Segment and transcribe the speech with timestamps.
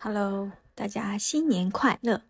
[0.00, 2.22] Hello，大家新年快乐！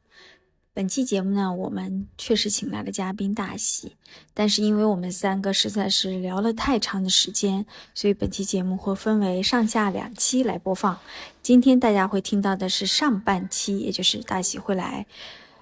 [0.72, 3.94] 本期节目呢，我们确实请来了嘉宾大喜，
[4.32, 10.98] 但是因为我们三个实在是聊了太长的时间，所以本期节目会分为上下两期来播放。
[11.42, 15.04] 今天大家会听到的是上半期，也就是大喜会来，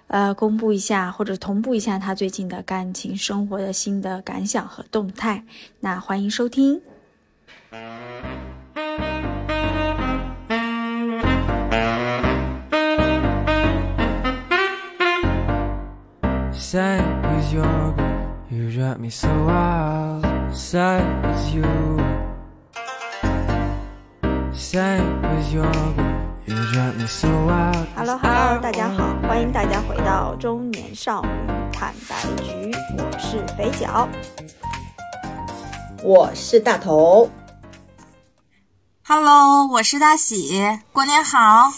[0.07, 5.45] 呃，公布一下或者同步一下他最近的感情生活的新的感想和动态。
[5.81, 6.81] 那欢迎收听。
[16.77, 17.65] Say it's your
[17.97, 20.23] girl, you drive me so wild.
[20.53, 21.65] Say it's you.
[24.53, 27.87] Say it's your girl, you drive me so wild.
[27.97, 31.31] Hello Hello，大家好，欢迎大家回到中年少女
[31.73, 34.07] 坦白局，我是肥脚，
[36.03, 37.31] 我是大头。
[39.03, 40.61] Hello，我是大喜，
[40.93, 41.73] 过年好。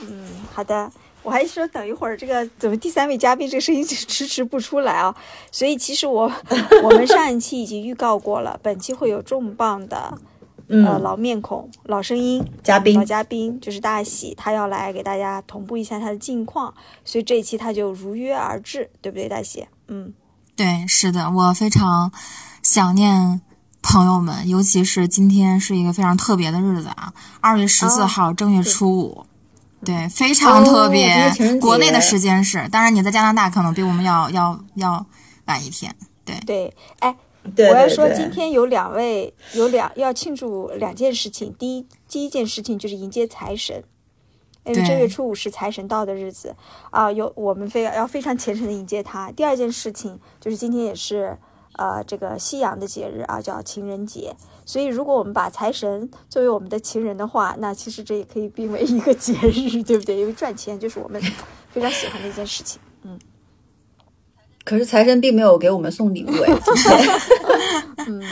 [0.00, 0.24] 嗯，
[0.54, 0.92] 好的。
[1.24, 5.12] 我还说等一会儿这个怎么第三位嘉宾这个声音迟迟不出来啊？
[5.50, 6.30] 所以其实我
[6.84, 10.18] 我们上一期已经预告过了，本期会有重磅的
[10.68, 16.74] 呃老面孔、老声音嘉宾，老嘉宾就是大喜，他要来给大家同步一下他的近况，
[17.06, 19.66] 所以这一期他就如约而至，对不对，大喜？
[19.88, 20.12] 嗯，
[20.54, 22.12] 对，是的，我非常
[22.62, 23.40] 想念
[23.80, 29.24] 朋友们，尤其是今天是一个非常特别的日子啊，二月十四号正月初五。
[29.84, 31.30] 对，非常特别。
[31.60, 35.06] 国内的时间是，当然你在加拿大可能比我们要要要
[35.44, 35.94] 晚一天。
[36.24, 37.14] 对对，哎，
[37.56, 41.54] 我要说今天有两位，有两要庆祝两件事情。
[41.58, 43.84] 第一，第一件事情就是迎接财神，
[44.64, 46.56] 因为正月初五是财神到的日子
[46.90, 49.30] 啊，有我们非要要非常虔诚的迎接他。
[49.32, 51.36] 第二件事情就是今天也是
[51.74, 54.34] 呃这个西洋的节日啊，叫情人节。
[54.64, 60.16] 所以，如果我们把财神作为我们的情人的话，那其实这也可以并为一个节日， 对不对？
[60.16, 61.20] 因为赚钱就是我们
[61.70, 62.80] 非常喜欢的一件事情。
[63.02, 63.18] 嗯。
[64.64, 66.58] 可是财神并没有给我们送礼物哎。
[68.08, 68.22] 嗯，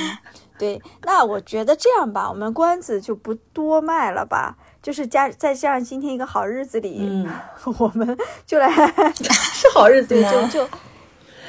[0.59, 0.81] 对。
[1.03, 4.57] 那我觉得这样吧，我们关子就不多卖了吧。
[4.81, 7.25] 就是加再加上今天一个好日子里，
[7.79, 10.69] 我们就来是好日子就就。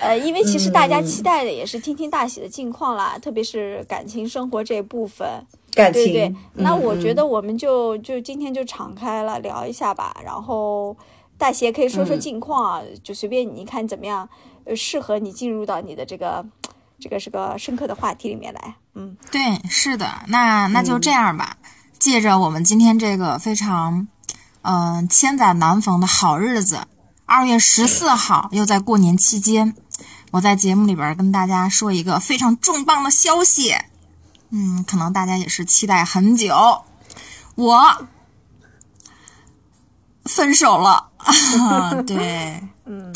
[0.03, 5.25] 呃，因为其实大家期待的也是听听大喜的近况啦，特别是感情生活这部分。
[5.73, 6.35] 感情，对对。
[6.53, 10.15] 那我觉得我们就就今天就敞开了聊一下吧。
[10.23, 10.95] 然后
[11.37, 14.27] 大喜也可以说说近况啊，就随便你看怎么样，
[14.65, 16.45] 呃，适合你进入到你的这个
[16.99, 18.75] 这个是个深刻的话题里面来。
[18.93, 20.07] 嗯，对，是的。
[20.27, 21.57] 那那就这样吧，
[21.97, 24.07] 借着我们今天这个非常
[24.61, 26.81] 嗯千载难逢的好日子，
[27.25, 29.73] 二月十四号又在过年期间。
[30.33, 33.75] 我在节目里边跟大家说一个非常重磅的消息，
[34.49, 36.81] 嗯，可能大家也是期待很久，
[37.53, 38.07] 我
[40.25, 41.11] 分手了，
[42.07, 43.13] 对，嗯，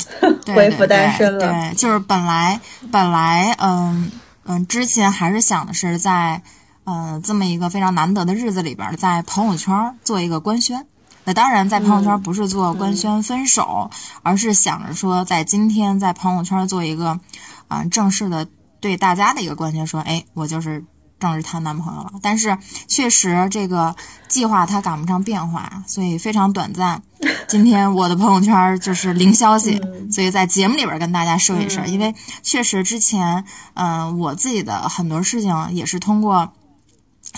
[0.54, 2.62] 恢复单身了，对，就是本来
[2.92, 4.12] 本来，嗯
[4.44, 6.44] 嗯，之前还是想的是在，
[6.84, 10.86] 嗯，这么一个非常难得的日子里边，在朋友圈做一个官宣。
[11.28, 13.92] 那当然，在朋友圈不是做官宣分手，
[14.24, 17.20] 而是想着说，在今天在朋友圈做一个，
[17.68, 18.48] 啊，正式的
[18.80, 20.86] 对大家的一个官宣，说，哎，我就是
[21.20, 22.14] 正式谈男朋友了。
[22.22, 22.58] 但是
[22.88, 23.94] 确实这个
[24.30, 27.04] 计划它赶不上变化，所以非常短暂。
[27.50, 36.54] 今天我的朋友圈就是零消息，所以在节目里边跟大家说一声，因为确实之前，嗯，我自己的很多事情也是通过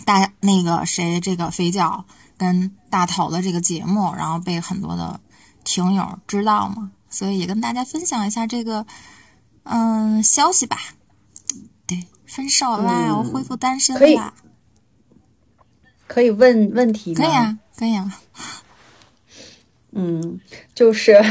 [0.05, 2.05] 大那个谁这个肥脚。
[2.39, 5.19] 跟大头的这个节目，然后被很多的
[5.65, 8.85] 听友知道嘛，所以也跟大家分享一下这个
[9.63, 10.77] 嗯消息吧。
[11.85, 14.33] 对，分手啦，我恢复单身啦。
[16.07, 17.21] 可以问问题吗？
[17.21, 18.21] 可以啊，可以啊。
[19.91, 20.39] 嗯，
[20.73, 21.21] 就是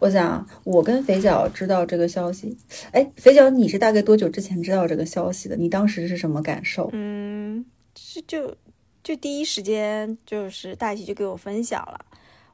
[0.00, 2.56] 我想，我跟肥脚知道这个消息。
[2.90, 5.56] 哎，肥脚，你是大概多久之前知道这个消息的？
[5.56, 6.90] 你当时是什么感受？
[6.92, 7.64] 嗯，
[7.96, 8.54] 是就。
[9.02, 12.04] 就第一时间就是大喜就给我分享了，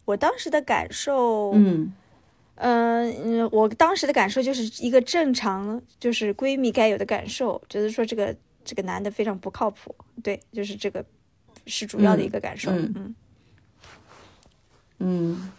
[0.06, 1.92] 我当时的感受，嗯
[2.54, 8.34] 嗯我当时的感受就是一个正常，就是闺蜜该有的感受，觉得说这个
[8.64, 11.04] 这个男的非常不靠谱，对，就是这个
[11.66, 13.14] 是主要的一个感受，嗯
[15.00, 15.52] 嗯，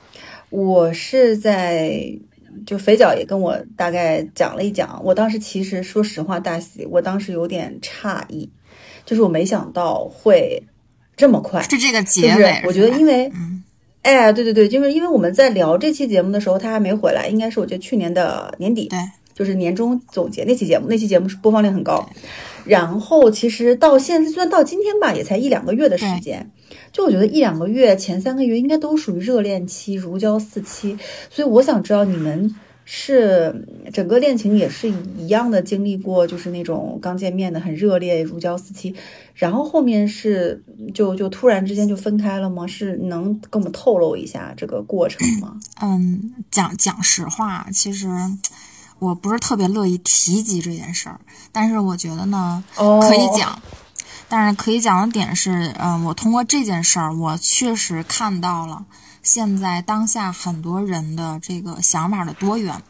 [0.50, 2.18] 我是在
[2.66, 8.50] 就肥脚也跟我大概讲了一讲，我当时其实说实话，大喜，我当时有点诧异，
[9.06, 10.64] 就是我没想到会。
[11.20, 13.30] 这么快是这个结尾，我觉得因为，
[14.04, 18.98] 哎，对对对，就是因为我们在聊这期节目的时候，他还没回来，应该是我觉得去年的年底，对，
[19.36, 22.10] 就是年终总结那期节目，那期节目是播放量很高。
[22.64, 26.50] 然后其实到现在，算到今天吧，也才一两个月的时间，
[26.94, 30.98] 就我觉得一两个月前三个月应该都属于热恋期，如胶似漆。
[31.30, 32.56] 所以我想知道你们
[32.92, 38.96] 是整个恋情也是一样的经历过，就是那种刚见面的很热烈，如胶似漆，
[39.36, 42.66] 然后后面是就就突然之间就分开了吗？
[42.66, 45.60] 是能跟我们透露一下这个过程吗？
[45.84, 48.10] 嗯，讲讲实话，其实
[48.98, 51.20] 我不是特别乐意提及这件事儿，
[51.52, 53.62] 但是我觉得呢，可以讲。
[54.32, 58.86] 但是可以讲的点是，嗯，我通过这件事儿，我确实看到了
[59.32, 62.82] 现在当下很多人的这个想法的多元。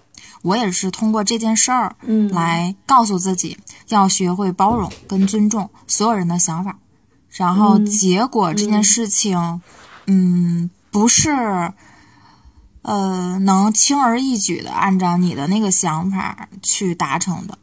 [0.42, 3.58] 我也是通过这件事儿，嗯，来告诉自己
[3.90, 6.78] 要学会包容跟尊重所有人的想法。
[7.30, 9.62] 然后结果这件事情，
[10.08, 11.74] 嗯，不是，
[12.84, 17.58] 呃，能轻而易举的按照你的那个想法去达成的。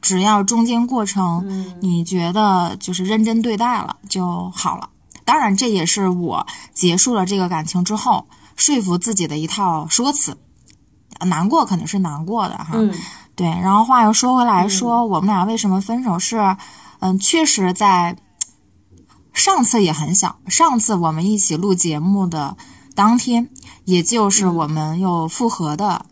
[0.00, 4.90] 只要中间过程你觉得就是认真对待了就好了。
[5.26, 8.26] 当然，这也是我结束了这个感情之后
[8.56, 10.38] 说服自己的一套说辞。
[11.20, 12.74] 难过肯定是难过的哈，
[13.34, 13.46] 对。
[13.46, 16.18] 然后话又说回来，说我们俩为什么分手？
[16.18, 16.56] 是，
[16.98, 18.18] 嗯，确实在
[19.32, 20.38] 上次也很小。
[20.46, 22.58] 上次我们一起录节目的
[22.94, 23.48] 当天，
[23.86, 26.04] 也就是我们又复合的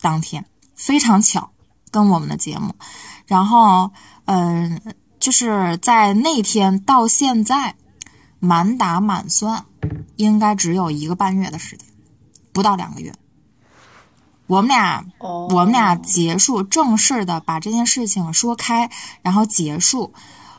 [0.00, 0.44] 当天，
[0.74, 1.50] 非常巧，
[1.92, 2.74] 跟我们的节目。
[3.26, 3.92] 然后，
[4.24, 4.80] 嗯，
[5.20, 7.76] 就是在那天到现在，
[8.44, 9.66] 满打满算，
[10.16, 11.86] 应该只有一个半月的时间，
[12.52, 13.14] 不到两个月。
[14.48, 18.90] 我们俩，我们俩结束正式的把这件事情说开，
[19.22, 20.12] 然后结束，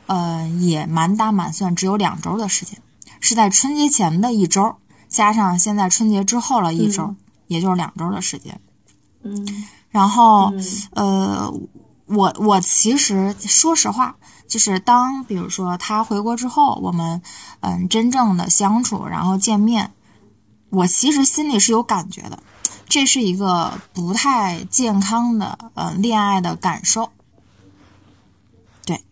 [0.06, 2.82] 呃，也满打满算只有两周的时间，
[3.20, 4.78] 是在春节前的一周，
[5.10, 7.16] 加上现在春节之后了一周，
[7.48, 8.62] 也就是两周的时间。
[9.24, 10.54] 嗯，然后，
[10.92, 11.54] 呃。
[12.06, 14.18] 我我其实说实话，
[14.48, 17.22] 就是当比如说他回国之后，我们
[17.62, 19.92] 嗯真正的相处，然后见面，
[20.70, 22.44] 我其实心里是有感觉的，
[22.88, 27.12] 这是一个不太健康的呃恋爱的感受。
[28.86, 29.04] 对，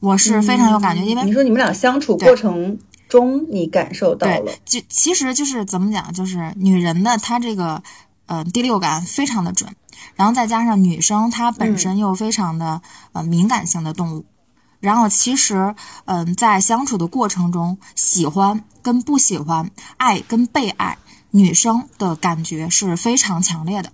[0.00, 7.82] 我是非常有感觉，因为你说你们俩相处过程中你感受到了，就其实就是怎么讲，就是女人的她这个
[8.26, 9.74] 呃第六感非常的准。
[10.14, 12.82] 然后再加上女生，她本身又非常的
[13.12, 14.24] 呃敏感性的动物，
[14.80, 20.98] 然后其实嗯在相处的过程中，喜欢跟不喜欢，爱跟被爱，
[21.30, 23.92] 女生的感觉是非常强烈的，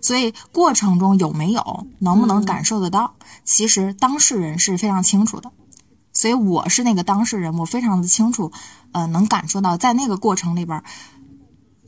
[0.00, 3.14] 所以过程中有没有能不能感受得到，
[3.44, 5.50] 其实当事人是非常清楚的，
[6.12, 8.52] 所以我是那个当事人，我非常的清楚，
[8.92, 10.82] 呃能感受到在那个过程里边，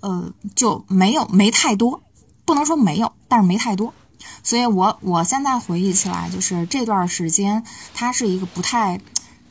[0.00, 2.03] 呃就没有没太多。
[2.47, 3.94] 不能说没有，但是没太多，
[4.43, 9.00] 所以我我现在回忆起来，就是这段时间，它是一个不太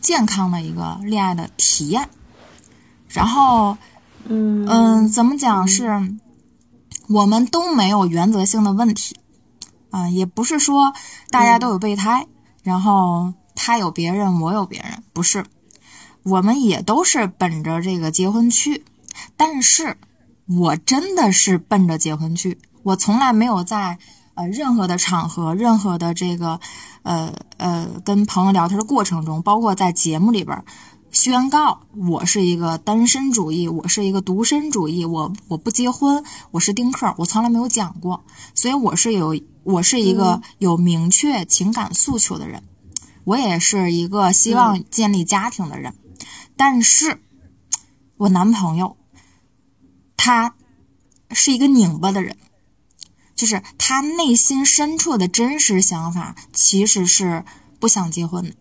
[0.01, 2.09] 健康的一个恋爱的体验。
[3.07, 3.77] 然后，
[4.25, 6.15] 嗯嗯，怎么讲是，
[7.09, 9.15] 我们都没有原则性的问题，
[9.91, 10.93] 啊，也不是说
[11.29, 12.25] 大家都有备胎，
[12.63, 15.45] 然后他有别人，我有别人，不是，
[16.23, 18.83] 我们也都是本着这个结婚去，
[19.37, 19.97] 但是
[20.47, 22.59] 我真的是奔着结婚去。
[22.81, 23.99] 我从来没有在
[24.35, 26.59] 呃任何的场合、任何的这个
[27.03, 30.63] 呃呃跟朋友聊天的过程中，包括在节目里边
[31.11, 38.23] 宣告我是一个单身主义，我是一个独身主义，我我不结婚，我是丁克，我从来没有讲过。
[38.55, 42.63] 所以我是有我是一个有明确情感诉求的人，
[43.25, 45.93] 我也是一个希望建立家庭的人。
[46.57, 47.21] 但是，
[48.17, 48.97] 我男朋友
[50.17, 50.55] 他
[51.29, 52.37] 是一个拧巴的人。
[53.35, 57.43] 就是他内心深处的真实想法其实是
[57.79, 58.55] 不想结婚的，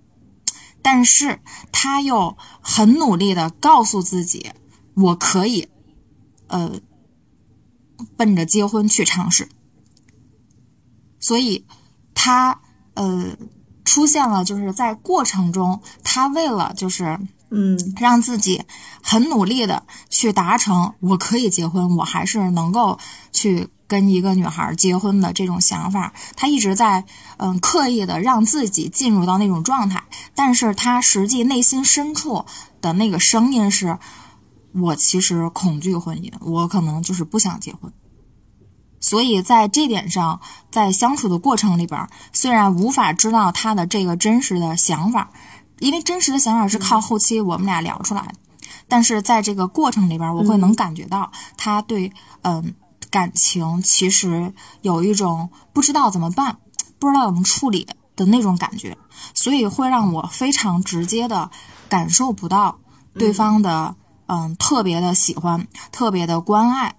[0.81, 4.53] 但是他又很努力的告诉自己，
[4.95, 5.69] 我可以，
[6.47, 6.81] 呃，
[8.17, 9.51] 奔着结婚去尝试。
[11.21, 11.67] 所以，
[12.15, 12.63] 他
[12.95, 13.37] 呃
[13.85, 17.19] 出现了，就是在过程中，他为了就是
[17.51, 18.65] 嗯让自己
[19.03, 22.99] 很努力的去达成，我可以结婚，我还是能够
[23.33, 23.69] 去。
[23.93, 27.05] 跟一个女孩结婚的这种想法，他一直在
[27.37, 30.03] 嗯刻意的让自己进入到那种状态，
[30.35, 32.47] 但是他实际内心深处
[32.81, 33.99] 的那个声音是：
[34.73, 37.93] 我其实恐惧婚姻，我可能就是不想结婚。
[38.99, 45.29] 所以在这点上，在相处的过程里边，虽然无法知道他的这个真实的想法，
[45.81, 48.35] 因为真实的想法是靠后期我们俩聊出来的，
[48.89, 52.73] 但是在这个过程里边，我会能感觉到他对嗯。
[53.13, 56.59] 感情其实有一种不知道怎么办、
[56.99, 58.97] 不知道怎么处理的那种感觉，
[59.35, 61.51] 所以会让我非常直接的
[61.91, 62.79] 感受不到
[63.13, 63.95] 对方的
[64.27, 66.97] 嗯，特别的喜欢，特别的关爱，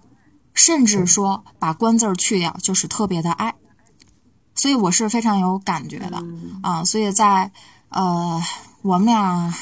[0.52, 3.56] 甚至说把“关”字儿去掉，就是特别的爱。
[4.54, 6.22] 所以我是非常有感觉的
[6.62, 6.84] 啊。
[6.84, 7.50] 所以在
[7.88, 8.40] 呃，
[8.82, 9.52] 我们俩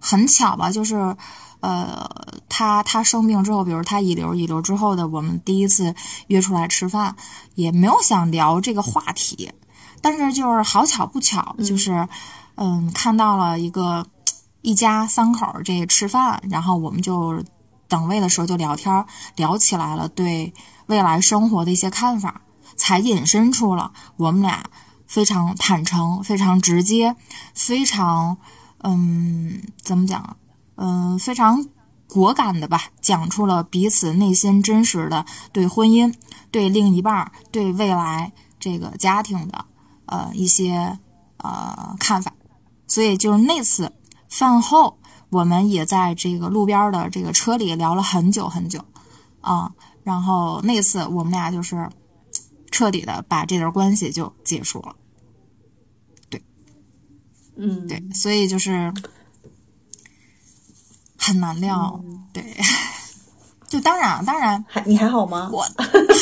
[0.00, 1.14] 很巧吧，就是
[1.60, 2.08] 呃，
[2.48, 5.94] 他他生病之后，比如他乙流乙流之后的，我们第一次
[6.26, 7.16] 约出来吃饭，
[7.54, 9.52] 也没有想聊这个话题，
[10.00, 12.08] 但是就是好巧不巧，就是
[12.56, 14.06] 嗯，看到了一个。
[14.62, 17.42] 一家三口这吃饭，然后我们就
[17.88, 20.52] 等位的时候就聊天，聊起来了对
[20.84, 22.42] 未来生活的一些看法，
[22.76, 24.62] 才引申出了我们俩
[25.06, 27.16] 非常坦诚、非常直接、
[27.54, 28.36] 非常
[28.82, 30.36] 嗯怎么讲
[30.80, 31.68] 嗯非常
[32.08, 36.14] 果敢的吧，讲出了彼此内心真实的对婚姻、
[36.50, 39.64] 对另一半、对未来这个家庭的
[40.06, 40.98] 呃一些
[41.36, 42.32] 呃看法，
[42.86, 43.92] 所以就是那次。
[44.32, 44.96] 饭后，
[45.30, 48.78] 我们也在这个路边的这个车里聊了很久很久，
[49.40, 49.72] 啊，
[50.04, 51.90] 然后那次我们俩就是
[52.70, 54.94] 彻底的把这段关系就结束了，
[56.28, 56.40] 对，
[57.56, 58.94] 嗯，对，所以就是
[61.20, 62.00] 很难料，
[62.32, 62.56] 对，
[63.68, 65.48] 就当然当然，还你还好吗？
[65.52, 65.64] 我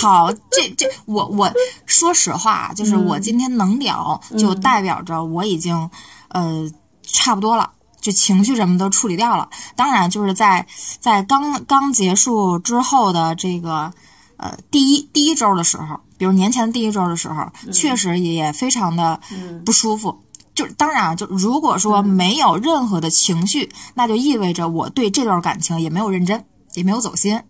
[0.02, 1.50] 好，这这我我
[1.86, 5.88] 说实话，就是我今天能聊，就代表着我已经
[6.28, 6.70] 呃
[7.02, 7.72] 差不多了。
[8.00, 10.64] 就情绪什么都处理掉了，当然就是在
[11.00, 13.92] 在刚刚结束之后的这个
[14.36, 19.20] 呃第一第一周的时候，比如年前第一周的时候，确实也非常的
[19.66, 20.22] 不舒服。
[20.58, 27.40] 就当然啊，就如果说没有任何的情绪，那就意味着我对这段感情也没有认真，也没有走心。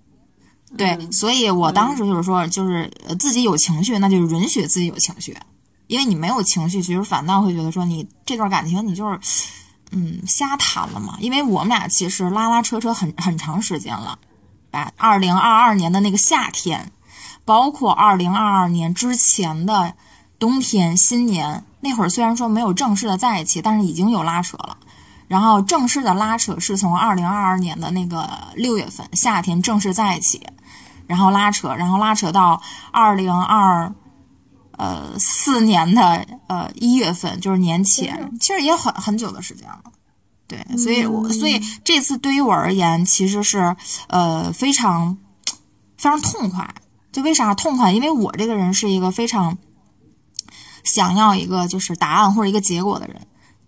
[0.76, 5.34] 对，所以我当时就是说，就是自己有情绪，那就允许自己有情绪，
[5.86, 9.18] 因为你没有情绪，其实反倒会觉得说你这段感情你就是。
[9.90, 11.16] 嗯，瞎谈了嘛？
[11.18, 14.18] 因为我们俩其实拉拉扯扯很很长时间了，
[14.70, 16.92] 把二零二二年的那个夏天，
[17.46, 19.94] 包括二零二二年之前的
[20.38, 24.76] 冬天、新年那会儿，虽然说没有正式的在一起，但是已经有拉扯了。
[25.26, 30.46] 然后正式的拉扯是从二零二二年的那个六月份夏天正式在一起，
[31.06, 33.92] 然后拉扯，然后拉扯到二零二。
[34.80, 39.82] 呃，四年的呃一月份就是年前，其实也很很久的时间了，
[40.46, 43.74] 对，所以我所以这次对于我而言，其实是
[44.06, 45.18] 呃非常
[45.96, 46.76] 非常痛快。
[47.10, 47.90] 就为啥痛快？
[47.90, 49.58] 因为我这个人是一个非常
[50.88, 53.20] 想要一个就是答案或者一个结果的人，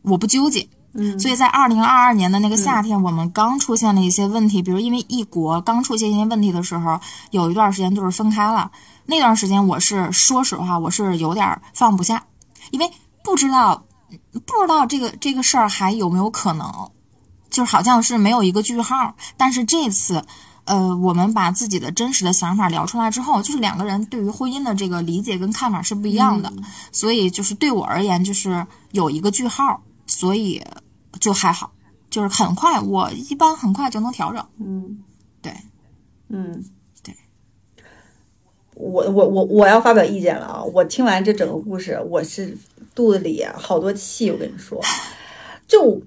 [0.02, 0.66] 我不纠结。
[0.92, 6.98] 嗯，所以在二零二二年的那个夏天，我们刚出现了一些问题，比如因为异国刚出现一些问题的时候，
[7.30, 8.72] 有一段时间就是分开了。
[9.06, 12.24] 那段时间，我是说实话，我是有点放不下，
[12.72, 12.90] 因为
[13.22, 13.84] 不知道，
[14.32, 16.90] 不知道这个这个事儿还有没有可能，
[17.50, 19.14] 就是好像是没有一个句号。
[19.36, 20.24] 但是这次，
[20.70, 26.52] 呃，我们把自己的真实的想法聊出来之后，就是两个人对于婚姻的这个理解跟看法是不一样的，
[26.92, 30.62] 所以就是对我而言，就是有一个句号，所以
[31.18, 31.72] 就还好，
[32.08, 34.46] 就是很快，我一般很快就能调整。
[34.60, 35.02] 嗯，
[35.42, 35.52] 对，
[36.28, 36.64] 嗯。
[37.02, 37.14] 对
[38.74, 40.62] 我我我我要发表意见了啊！
[40.62, 42.56] 我听完这整个故事，我是
[42.94, 44.30] 肚子里好多气。
[44.30, 44.80] 我跟你说，
[45.70, 46.02] 就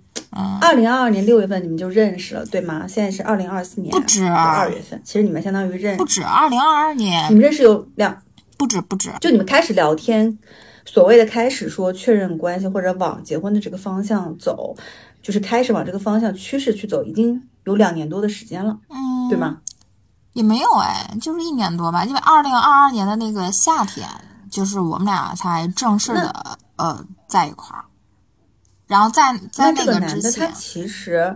[0.60, 2.86] 二零二二年六月份你们就认识了，对吗？
[2.86, 5.01] 现在是二零二四年，不止二月份。
[5.05, 8.22] 其实你们相当于认不止二零二二年，你们认识有两
[8.58, 9.10] 不止不止。
[9.22, 10.38] 就你们开始聊天，
[10.84, 14.75] 所谓的开始说确认关系或者往结婚的这个方向走，
[15.22, 19.60] 就是开始往这个方向趋势去走，已经有两年多的时间了，嗯，对吗？
[20.34, 22.03] 也没有哎，就是一年多吧。
[22.03, 24.05] 因为二零二二年的那个夏天，
[24.51, 27.86] 就是我们俩才正式的呃在一块儿。
[28.93, 31.35] 然后在在那个男的，他其实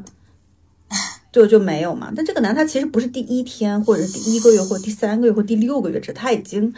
[1.32, 2.14] 就就没有嘛。
[2.16, 6.72] 但这个男他其实不是第一天，或者是第一个月，或第三个月，或第六个月，这他已经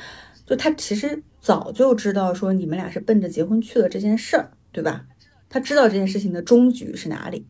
[0.45, 5.03] 就他其实早就知道说你们俩是奔着结婚去的这件事儿，对吧？
[5.49, 7.45] 他知道这件事情的终局是哪里，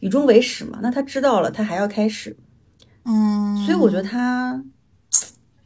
[0.00, 0.80] 以终为始嘛。
[0.82, 2.36] 那他知道了，他还要开始。
[3.06, 4.62] 嗯，所以我觉得他，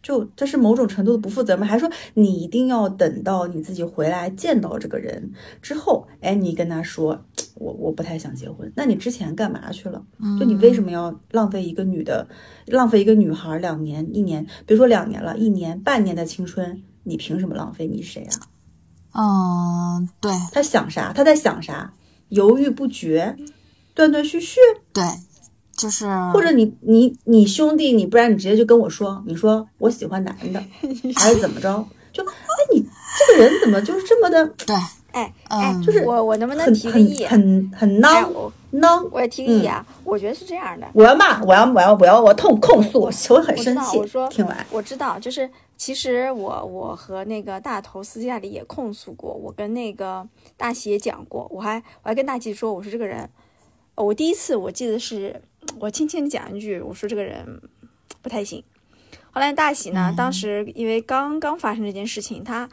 [0.09, 10.03] 就这是某种程度的不负责任，还说你一定要等到你自己回来见到这个人之后，哎，你跟他说，我我不太想结婚，那你之前干嘛去了？
[10.41, 12.27] 就你为什么要浪费一个女的，
[12.69, 17.87] 浪费一个女孩两年、一年，比如说两年了，一年、半年的青春，你凭什么浪费？
[17.87, 18.49] 你是谁啊？
[19.13, 21.13] 嗯，对，他想啥？
[21.13, 21.93] 他在想啥？
[22.31, 23.37] 犹豫不决，
[23.95, 24.59] 断断续续，
[24.95, 25.05] 对。
[25.79, 30.61] 就是，或者你你你兄弟，你不然你直接就跟我说，你说我喜欢男的，
[31.17, 31.69] 还是怎么着？
[32.13, 32.35] 就哎，
[32.73, 32.85] 你
[33.19, 34.45] 这个人怎么就是这么的？
[34.67, 34.75] 对，
[35.13, 37.25] 哎哎，就是我我能不能提个议？
[37.27, 39.09] 很很孬孬。
[39.13, 40.87] 我也提个议啊，我觉得是这样的。
[40.95, 43.99] 我要骂，我要我要我要我痛控诉，我我很生气。
[43.99, 53.29] 我说听完，我知道，就是其实我我和那个大头私下里也控诉过，我跟那个大喜也讲过，我还我还跟大喜说，我说这个人，
[53.95, 55.41] 我第一次我记得是
[55.81, 57.61] 我轻轻的讲一句，我说这个人
[58.23, 58.63] 不太行。
[59.31, 62.69] 后来大喜呢，当时因为刚刚发生这件事情，他。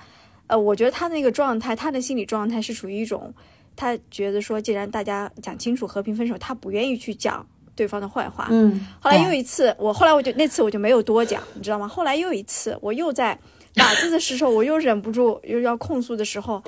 [0.48, 3.34] 呃，我觉得他那个状态，他的心理状态是处于一种，
[3.76, 7.44] 他觉得说，既然大家讲清楚和平分手，他不愿意去讲
[7.76, 8.48] 对方的坏话。
[8.52, 8.86] 嗯。
[9.00, 11.88] 后来又一次，我后来我就那次我就没有多讲，你知道吗？
[11.88, 13.36] 后来又一次，我又在
[13.74, 16.64] 打字的时候，我又忍不住又要控诉的时候，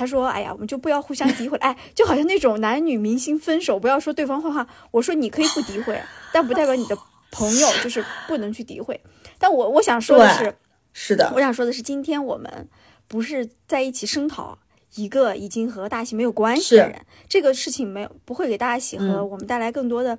[0.00, 4.66] 他说：“哎呀，我们就不要互相诋毁。”哎，就好像那种男女明星分手不要说对方坏话。
[4.90, 6.00] 我说你可以不诋毁，
[6.32, 6.96] 但不代表你的
[7.30, 8.98] 朋友就是不能去诋毁。
[9.38, 10.54] 但我我想说的是，
[10.94, 12.68] 是的，我想说的是，今天我们。
[13.10, 14.56] 不是在一起声讨
[14.94, 20.16] 一个已经和大喜没有关系的人，这个事情没有不会给大喜和我们带来更多的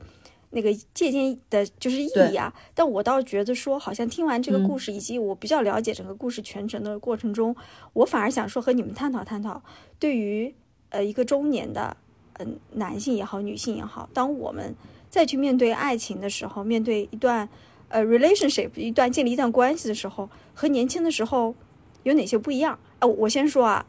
[0.51, 2.53] 那个借鉴的，就是意义啊。
[2.73, 7.55] 但我倒觉得说，好像听完这个故事，以及我比较了解整个故事全程的过程中，
[7.93, 9.61] 我反而想说和你们探讨探讨，
[9.99, 10.53] 对于
[10.89, 11.97] 呃一个中年的
[12.39, 14.75] 嗯男性也好，女性也好，当我们
[15.09, 17.49] 再去面对爱情的时候，面对一段
[17.89, 21.55] 呃 relationship 一段建立一段关系的时候，和年轻的时候。
[22.03, 22.79] 有哪些不一样？
[22.97, 23.85] 呃，我先说啊，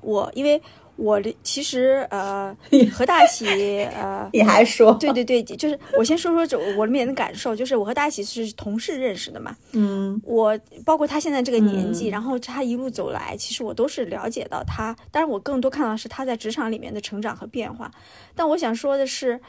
[0.00, 0.60] 我因为
[1.00, 2.54] 我的其实呃
[2.92, 3.46] 和大喜
[3.94, 17.90] 呃， 你还说对对对，就是我先说说这我里面的感受，就是我和大喜是同事认识的嘛，嗯，我包括他现在这个年纪，然后他一路走来，其实我都是了解到他，当然我更多看到是他在职场里面的成长和变化。
[18.34, 19.40] 但我想说的是，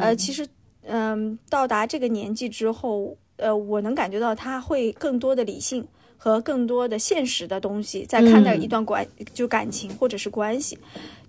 [0.00, 0.46] 呃，其实
[0.86, 5.86] 嗯，到达这个年纪之后，呃，我能感觉到他会更多的理性。
[6.22, 10.78] 和更多的现实的东西在看待一段关就感情或者是关系，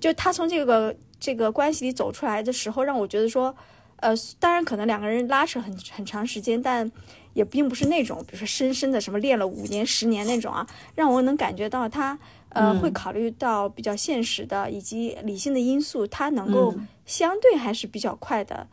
[0.02, 3.56] 就他从这个这个关系里走出来的时候，让我觉得说，
[3.96, 6.92] 呃，当然可能两个人拉扯很很长时间，但
[7.34, 16.76] 也并不是那种比如说深深的什么练了五年十年那种啊，让我能感觉到他呃会考虑到比较现实的以及理性的因素，他能够
[17.06, 18.68] 相对还是比较快的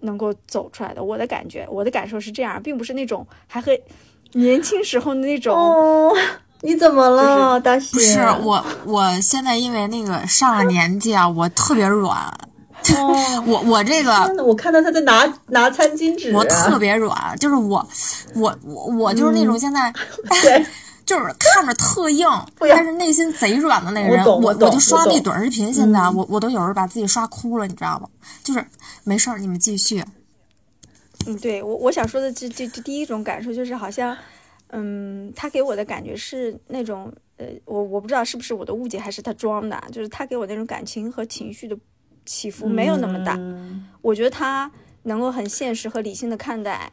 [0.00, 1.04] 能够走出来的。
[1.04, 3.78] 我的感觉，我的感受是这样，并不是那种还和。
[4.32, 6.12] 年轻时候的那种，
[6.62, 7.92] 你怎么了，大喜？
[7.94, 12.32] 不是我，我现在因为那个上了年纪啊，我特别软。
[13.44, 14.12] 我我这个，
[14.44, 17.86] 我看到他在拿拿餐巾纸，我特别软，就是我
[18.36, 19.92] 我我我就是那种现在
[21.04, 22.28] 就是看着特硬，
[22.60, 24.24] 但是内心贼软的那个人。
[24.24, 28.06] 我我就刷那短视频，现在我我都有时候把自己刷哭了，你知道吗？
[28.44, 28.64] 就是
[29.02, 30.04] 没事儿，你们继续。
[31.26, 34.16] 嗯，对我我想说的这这这第一种感受就是好像，
[34.68, 41.76] 嗯，他给我的感觉是那种，呃，我我不知道是不是我的误解还是他装的，就是他给我那种感情和情绪的
[42.24, 43.38] 起伏没有那么大。
[44.00, 44.70] 我觉得他
[45.02, 46.92] 能够很现实和理性的看待，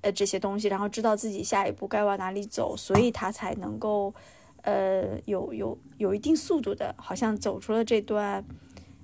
[0.00, 4.14] 呃，这些东西，然后知道自己下一步该往哪里走，所以他才能够，
[4.62, 8.44] 呃，有有有一定速度的，好像走出了这段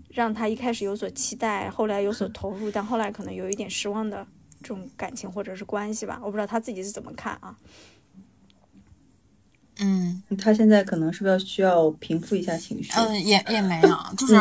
[0.08, 4.26] 让他一开始有所期待，后来有所投入，但后来可能有一点失望的。
[4.62, 7.56] 这种感情或者是关系吧，我不知道他自己是怎么看啊。
[9.82, 12.92] 嗯，他现在可能是不是需要平复一下情绪？
[12.92, 14.34] 嗯，也也没有，就是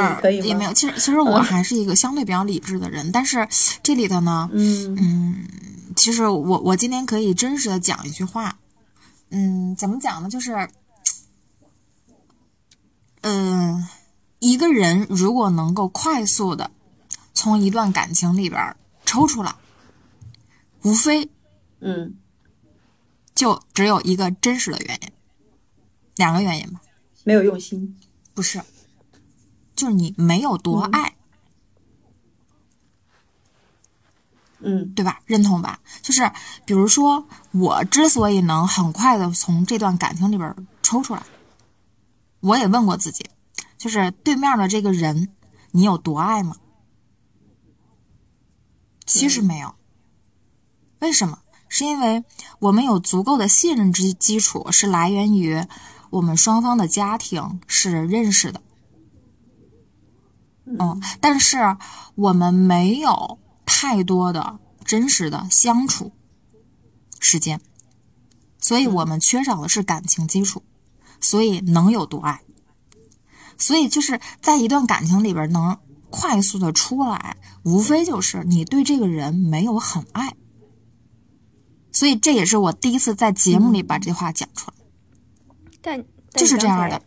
[0.43, 0.73] 也没有。
[0.73, 3.47] 其实其实我还是一个相对比较理智的人，但是
[3.81, 5.47] 这里头呢，嗯嗯，
[5.95, 8.59] 其实我我今天可以真实的讲一句话，
[9.29, 10.29] 嗯，怎么讲呢？
[10.29, 10.67] 就是，
[13.21, 13.87] 嗯，
[14.39, 16.69] 一个人如果能够快速的
[17.33, 19.55] 从一段感情里边抽出来。
[20.83, 21.29] 无非，
[21.79, 22.17] 嗯，
[23.35, 25.11] 就只有一个真实的原因，
[26.15, 26.81] 两个原因吧。
[27.23, 27.99] 没有用心，
[28.33, 28.61] 不是，
[29.75, 31.15] 就是你没有多爱，
[34.59, 35.21] 嗯，对吧？
[35.25, 35.79] 认同吧？
[36.01, 36.31] 就是
[36.65, 41.23] 比如说，我之所以能很快的从这段感情里边抽出来，
[42.39, 43.29] 我也问过自己，
[43.77, 45.29] 就是对面的这个人，
[45.71, 46.55] 你有多爱吗？
[49.05, 49.75] 其实没有。
[50.99, 51.39] 为什么？
[51.67, 52.23] 是因为
[52.57, 55.63] 我们有足够的信任之基础，是来源于
[56.09, 58.61] 我们双方的家庭是认识的。
[60.65, 61.77] 嗯，但是
[62.15, 66.11] 我们没有太多的真实的相处
[67.19, 67.61] 时间，
[68.59, 70.63] 所以我们缺少的是感情基础。
[71.21, 72.41] 所以能有多爱？
[73.57, 75.77] 所以就是在一段感情里边能
[76.09, 80.33] 快速的出来，无非就是你对这个人没有很爱。
[81.99, 84.77] 所以这也是我第一次在节目里把这话讲出来，
[85.81, 87.01] 但就是这样的。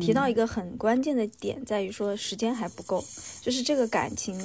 [0.00, 3.04] 提到一个很关键的点，在于说时间还不够，
[3.40, 4.38] 就是这个感情，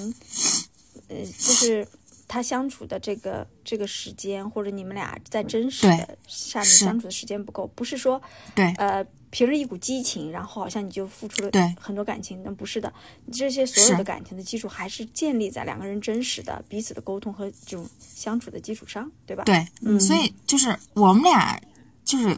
[1.08, 1.88] 呃，就是
[2.28, 8.20] 他相处的这个这个时间，或者你们俩在真实的下面相处的时间不够，不是说
[8.56, 8.74] 对。
[8.80, 12.94] 呃平日一股激情，然后好像你就付出了很多感情，那不是的，
[13.34, 19.44] 这些所有的感情的基础还是建立在两个人真实的彼此的沟通和这种相处的基础上，对吧？
[19.44, 19.68] 对，
[20.00, 21.60] 所以就是我们俩
[22.06, 22.38] 就是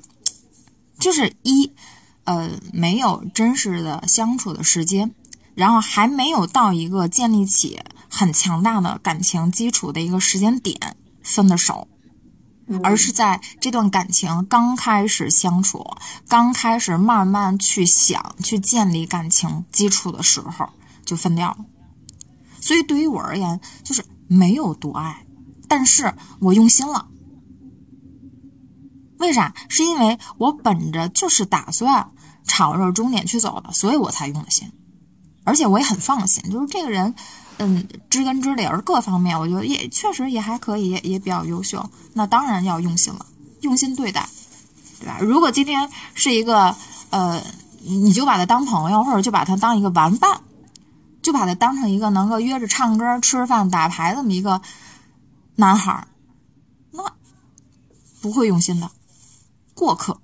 [0.99, 1.71] 就是一。
[2.23, 5.15] 呃，没有真实的相处的时间，
[5.55, 7.79] 然后还没有到一个建立起
[8.09, 11.87] 很强大的感情基础的一个时间点分的手，
[12.83, 15.85] 而是在这段感情刚开始相处、
[16.27, 20.69] 刚开始慢慢去想去建立感情基础的时候
[21.05, 21.57] 就分掉了。
[22.59, 25.25] 所以对于我而言，就是没有多爱，
[25.67, 27.07] 但是我用心了。
[29.19, 29.53] 为啥？
[29.69, 32.11] 是因为我本着就是打算。
[32.49, 34.71] 朝着终点去走的，所以我才用的心，
[35.43, 37.13] 而且我也很放心，就是这个人，
[37.57, 41.89] 嗯，知根知底儿，各方面我觉得也确实也还可以，也也比较优秀。
[42.13, 43.25] 那当然要用心了，
[43.61, 44.29] 用心对待，
[44.99, 45.17] 对吧？
[45.19, 46.75] 如果今天是一个，
[47.09, 47.41] 呃，
[47.81, 50.41] 你就把他当朋友，或者就把他当一个玩伴，
[51.21, 54.61] 就把他当成一个能够约着唱歌、吃饭、打牌这么一个
[55.55, 56.07] 男孩，
[56.91, 57.03] 那
[58.21, 58.91] 不会用心的，
[59.73, 60.19] 过客。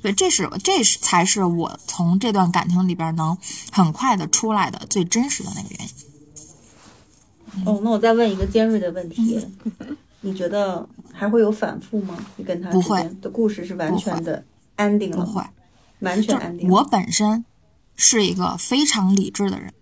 [0.00, 3.36] 所以这是这是才是我从这段感情里边能
[3.72, 5.88] 很快的出来的最真实的那个原因。
[7.66, 9.44] 哦，那我再问一个尖锐的问题，
[10.20, 12.16] 你觉得还会有反复吗？
[12.36, 14.44] 你跟他不会的故事是完全的
[14.76, 15.44] 安定了，不会，
[16.00, 16.70] 完全安定。
[16.70, 17.44] 我本身
[17.96, 19.72] 是一个非常理智的人，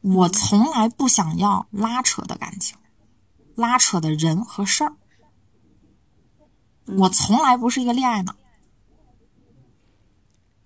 [0.00, 2.78] 我从来不想要拉扯的感情，
[3.54, 4.94] 拉扯的人和事儿。
[6.96, 8.34] 我从来不是一个恋爱脑，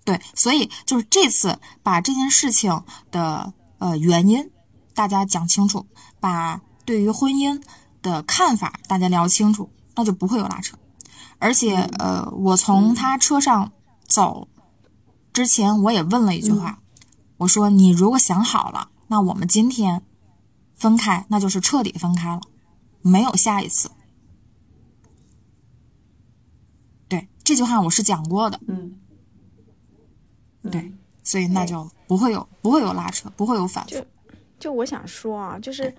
[0.05, 4.51] 对，所以就是这次把这件事情的呃原因
[4.93, 5.85] 大家讲清楚，
[6.19, 7.61] 把对于婚姻
[8.01, 10.77] 的看法大家聊清楚，那就不会有拉扯。
[11.39, 13.71] 而且呃，我从他车上
[14.07, 14.47] 走
[15.33, 16.79] 之前，我也问了一句话，
[17.37, 20.03] 我说：“你如果想好了，那我们今天
[20.75, 22.41] 分开，那就是彻底分开了，
[23.01, 23.91] 没有下一次。”
[27.43, 28.95] 这句话我是讲过的，嗯，
[30.71, 30.91] 对，
[31.23, 33.91] 所以那就不会有不会有拉扯，不会有反复。
[33.91, 34.05] 就
[34.59, 35.93] 就我想说啊，就是，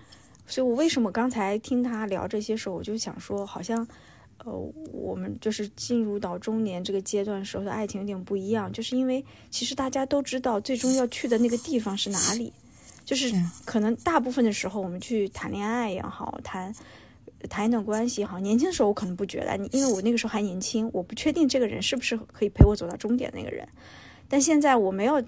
[0.46, 3.87] 所以我为什么刚才听他聊这些时候，我就想说，好像，
[4.38, 4.52] 呃，
[4.90, 12.50] 我们就是进入到中年这个阶段时候的爱情有点不一样，就是因为其实大家都知道最终要去的那个地方是哪里，
[13.04, 13.30] 就是。
[13.66, 16.74] 可能大部分的时候我们去谈恋爱也好，谈。
[17.48, 23.66] 谈一段关系哈，年轻的时候我可能不觉得，你因为我那个时候还年轻，我不确定这个人是不是可以陪我走到终点那个人。
[24.28, 25.22] 但现在我没有，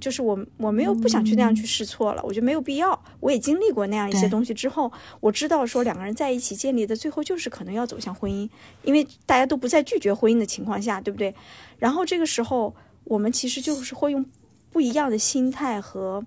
[0.00, 3.00] 就是我我没有不想去那样去试错了，我觉得没有必要。
[3.20, 8.48] 我也经历过那样一些东西之后，我知道说两个人在一起建立的最后就是可能要走向婚姻，
[8.82, 11.34] 因为大家都不再拒绝婚姻的情况下，对不对？
[11.78, 14.24] 然后这个时候我们其实就是会用
[14.70, 16.24] 不一样的心态和。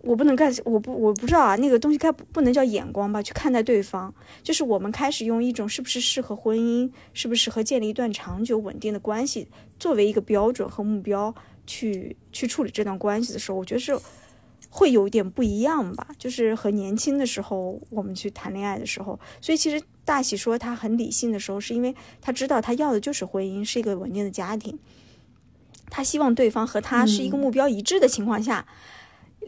[0.00, 3.20] 我不能干，我不我不知道啊，那个东西该不能叫眼光吧？
[3.20, 11.34] 去看待对方，就是我们开始用一种是不是适合婚姻，是不是适合建立一段长久稳定的关系作为一个标准和目标
[11.66, 13.98] 去去处理这段关系的时候，我觉得是
[14.70, 16.06] 会有一点不一样吧。
[16.16, 24.78] 就是和年轻的时候我们去谈恋爱的时候，所以其实大喜说他很理性的时候，是因为他知道他要的就是婚姻，是一个稳定的家庭，
[25.90, 28.64] 他希望对方和他是一个目标一致的情况下。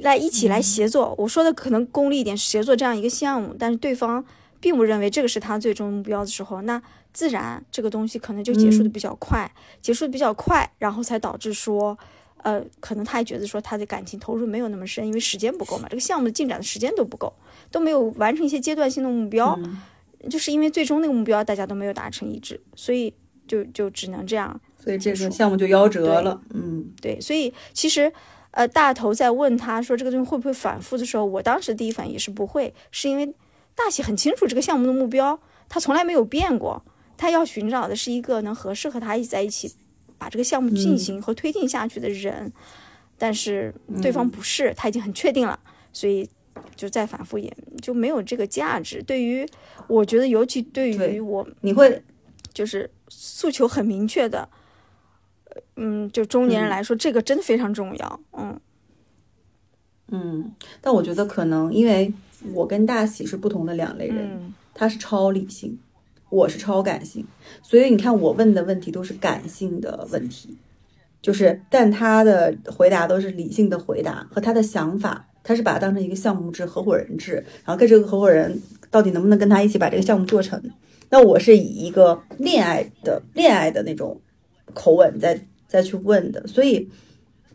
[0.03, 4.25] 来一起来协作，我说的可能功利一点，协作这样一个项目，但是对方
[4.61, 6.81] 并不认为这个是他最终目标的时候，那
[7.13, 11.99] 自然这个东西可能就结束的比较快，结束的比较快，然后才导致说，
[12.39, 17.33] 呃，可能他也觉得说他的感情投入没有那么深，因为时间不够嘛，这个项目的进展的时间都不够，
[17.71, 19.59] 都没有完成一些阶段性的目标，
[20.29, 23.13] 就是因为最终那个目标大家都没有达成一致，所以
[23.49, 28.13] 就就只能这样，所以这个项目就夭折了，嗯，对，所以其实。
[28.53, 33.33] 呃，大头在问他说这个东西会不会反复的时候，我当时第一反应也是不会，是因为
[33.75, 36.83] 大喜很清楚这个项目的目标，他从来没有变过，
[37.17, 39.73] 他要寻找的是一个能合适和他一起在一起
[40.19, 42.53] 把这个项目进行和推进下去的人，
[43.17, 45.59] 但是对方不是，他已经很确定了，
[45.93, 46.29] 所以
[46.75, 49.03] 就再反复也就没有这个价值。
[49.03, 49.49] 对于
[49.87, 52.03] 我觉得，尤其对于我，你会
[52.53, 54.49] 就是诉求很明确的。
[55.77, 58.21] 嗯，就中年人来说，这个真的非常重要。
[58.33, 58.61] 嗯
[60.09, 62.13] 嗯，但我觉得可能因为
[62.53, 65.79] 我跟大喜是不同的两类人，他是超理性，
[66.29, 67.25] 我是超感性，
[67.63, 70.59] 所以你看我问的问题都是感性的问题，
[71.23, 80.61] 就是但他的回答都是理性的回答和他的想法，他是把它当成一个项目制、合伙人制，然后跟这个合伙人到底能不能跟他一起把这个项目做成？
[81.09, 84.21] 那我是以一个恋爱的恋爱的那种
[84.75, 86.91] 口吻再再去问的，所以。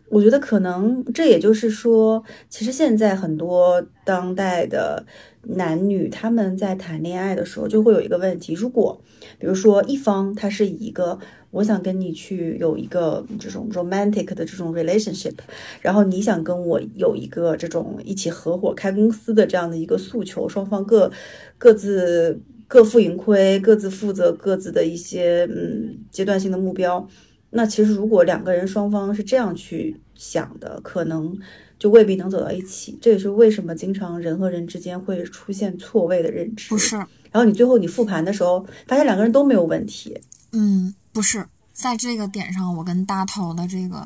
[0.08, 5.04] 我觉得可能这也就是说，其实现在很多当代的
[5.41, 9.01] 男女他们在谈恋爱的时候，就会有一个问题：如果
[9.39, 11.17] 比如说一方他是以一个
[11.49, 15.34] 我想跟你去有一个这种 romantic 的这种 relationship，
[15.82, 21.12] 然后你想跟我有一个这种一起合伙开公司的这样的一个诉求，双方各
[21.58, 27.06] 各自各负盈亏，各自负责各自的一些嗯阶段性的目标。
[27.51, 31.38] 那其实，如果两个人双方是这样去想的，可能
[31.79, 32.97] 就未必能走到一起。
[33.01, 36.69] 这也是为什么经常人和人之间会出现错位的认知。
[36.69, 40.19] 不是，然后你最后你复盘的时候，发现两个人都没有问题。
[40.51, 44.05] 嗯，不是，在这个点上，我跟大头的这个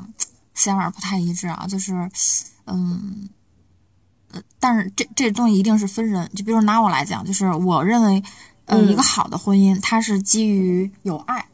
[0.54, 1.66] 想法不太一致啊。
[1.68, 1.92] 就是，
[2.66, 3.28] 嗯，
[4.30, 6.30] 呃，但是这这东西一定是分人。
[6.36, 8.22] 就比如拿我来讲，就是我认为，
[8.66, 11.44] 嗯，一个好的婚姻，它是基于有爱。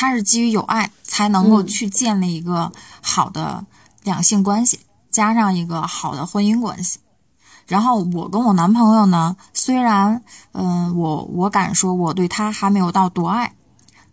[0.00, 2.70] 它是基于有爱才能够去建立一个
[3.02, 3.66] 好的
[4.04, 4.78] 两性关系，
[5.10, 7.00] 加上一个好的婚姻关系。
[7.66, 13.56] 然后我跟我男朋友呢，虽然，嗯，我我敢说我对他还没有到多爱，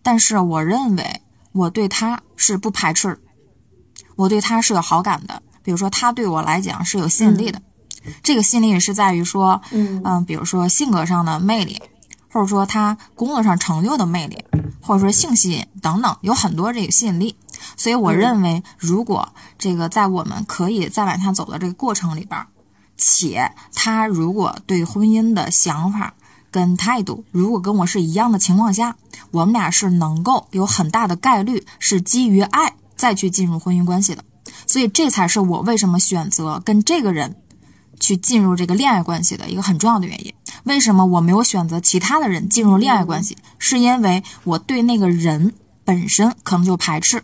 [0.02, 1.22] 但是我认为
[1.52, 3.20] 我对他是不排斥，
[4.16, 5.40] 我对他是有好感的。
[5.62, 7.62] 比如说他对我来讲是有吸引力的，
[8.24, 11.80] 这个吸引力是在于说，嗯，比如说性格上的魅力。
[12.36, 14.44] 或者说他工作上成就的魅力，
[14.82, 17.34] 或者说性吸引等等，有很多这个吸引力。
[17.78, 19.26] 所以我认为，如果
[19.58, 22.38] 这个在我们可以再往下走的这个过程里边，
[22.98, 26.12] 且他如果对婚姻的想法
[26.50, 28.96] 跟态度，如果跟我是一样的情况下，
[29.30, 34.22] 我们俩是能够有很大的概率是基于爱再去进入婚姻关系的。
[34.66, 37.34] 所以这才是我为什么选择跟这个人
[38.00, 40.32] 去进入这个恋爱关系的一个很重要的原因。
[40.64, 43.36] 为什么我没有选择其他的人进入恋爱关系？
[43.58, 45.54] 是因为我对那个人
[45.84, 47.22] 本身可能就排斥，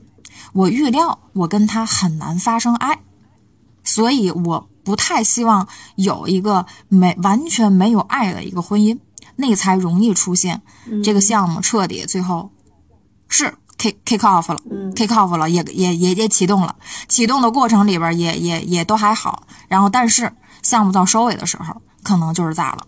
[0.52, 3.00] 我预料我跟他很难发生爱，
[3.82, 8.98] 所以我不太希望有一个没完全没有爱的一个婚姻，
[9.36, 10.62] 那才容易出现
[11.02, 12.50] 这个项目彻底最后
[13.28, 14.60] 是 kick kick off 了
[14.94, 16.76] ，kick off 了，也也也也启动了，
[17.08, 22.86] 启动的过程里边也也也都还好，然后但是项目到收尾的时候，可能就是咋了。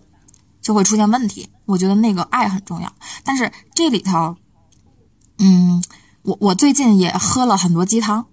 [0.62, 1.50] 就会出现问题。
[1.66, 2.90] 我觉得那个爱很重要，
[3.22, 4.37] 但是这里头，
[5.38, 5.84] 嗯，
[6.22, 8.26] 我我最近也喝了很多鸡汤，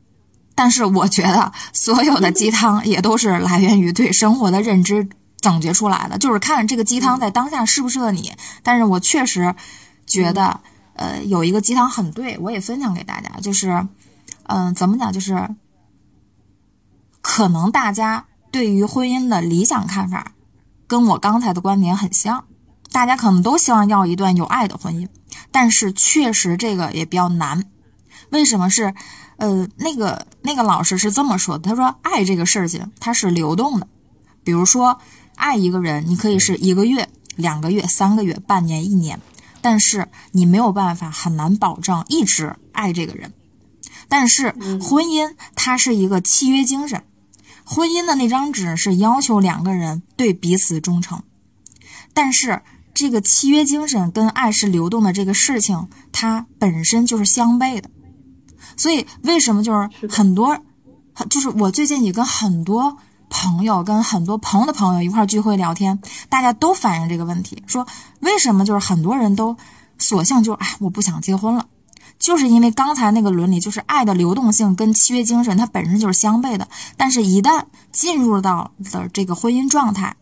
[0.55, 8.31] 但是我觉得所有的鸡汤也都是来源于对生活的认知总结出来的，就是看这个鸡汤在当下适不适合你。
[8.63, 9.53] 但是我确实
[10.05, 10.61] 觉得，
[10.93, 13.87] 呃，有一个鸡汤很对，我也分享给大家，就是，
[14.43, 15.49] 嗯，怎么讲，就是
[17.21, 20.33] 可能大家对于婚姻的理想看法。
[20.87, 22.43] 跟我刚才的观点很像，
[22.91, 25.07] 大家可能都希望要一段有爱的婚姻，
[25.51, 27.65] 但是确实这个也比较难。
[28.29, 28.93] 为什么是？
[29.37, 33.87] 呃，那个那个老师是这么说的，他说爱这个事情它是流动的，
[34.43, 34.99] 比如说
[35.35, 39.19] 爱一个人，你可以是一个月、两个月、三个月、半年、一年，
[39.59, 43.33] 但是你没有办法很难保证一直爱这个人。
[44.07, 47.03] 但是婚姻它是一个契约精神。
[47.65, 51.23] 婚姻的那张纸是要求两个人对彼此忠诚，
[52.13, 52.61] 但是
[52.93, 57.89] 这个契约精神跟爱是流动的这个事情，它本身就是相悖的。
[58.75, 60.57] 所以为什么就是很多，
[61.29, 62.97] 就是我最近也跟很多
[63.29, 67.87] 朋友、跟很多朋友的朋友一块聚会聊天，大家都反映这个问题，说
[68.19, 69.55] 为什么就是很多人都
[69.97, 71.65] 索性就哎我不想结婚了。
[72.21, 76.67] 就是因为刚才那个伦理，就是爱的流动性跟契约精神，它本身就是相悖的。
[76.95, 80.15] 但是，一旦进入到的这个婚姻状态，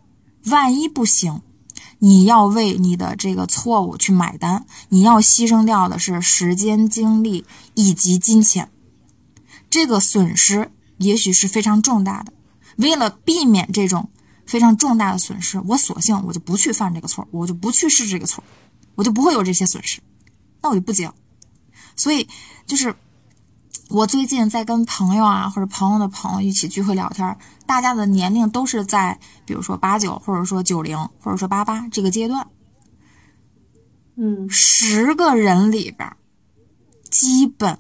[0.46, 1.42] 万一不行，
[1.98, 8.72] 你要为你的这个错误去买单，你要牺牲掉的是时间、精力以及金钱，
[9.70, 12.32] 这个损失也许是非常重大的。
[12.78, 14.10] 为了避免这种
[14.46, 18.42] 非常重大的损失，我索性我就不去犯这个错，我就不去试这个错，
[18.96, 20.00] 我就不会有这些损失，
[20.62, 21.12] 那我就不结。
[22.00, 22.30] 所以，
[22.66, 22.96] 就是
[23.90, 32.48] 我最近在跟朋友啊，或者朋友的朋友一起聚会聊天，大家的年龄都是在，比如说八九，或者说九零，或者说八八这个阶段。
[34.16, 36.16] 嗯，十个人里边，
[37.12, 37.78] 基本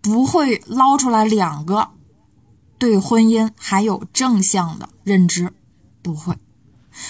[0.00, 1.88] 不会捞出来两个
[2.78, 5.52] 对婚姻还有正向的认知，
[6.00, 6.38] 不会。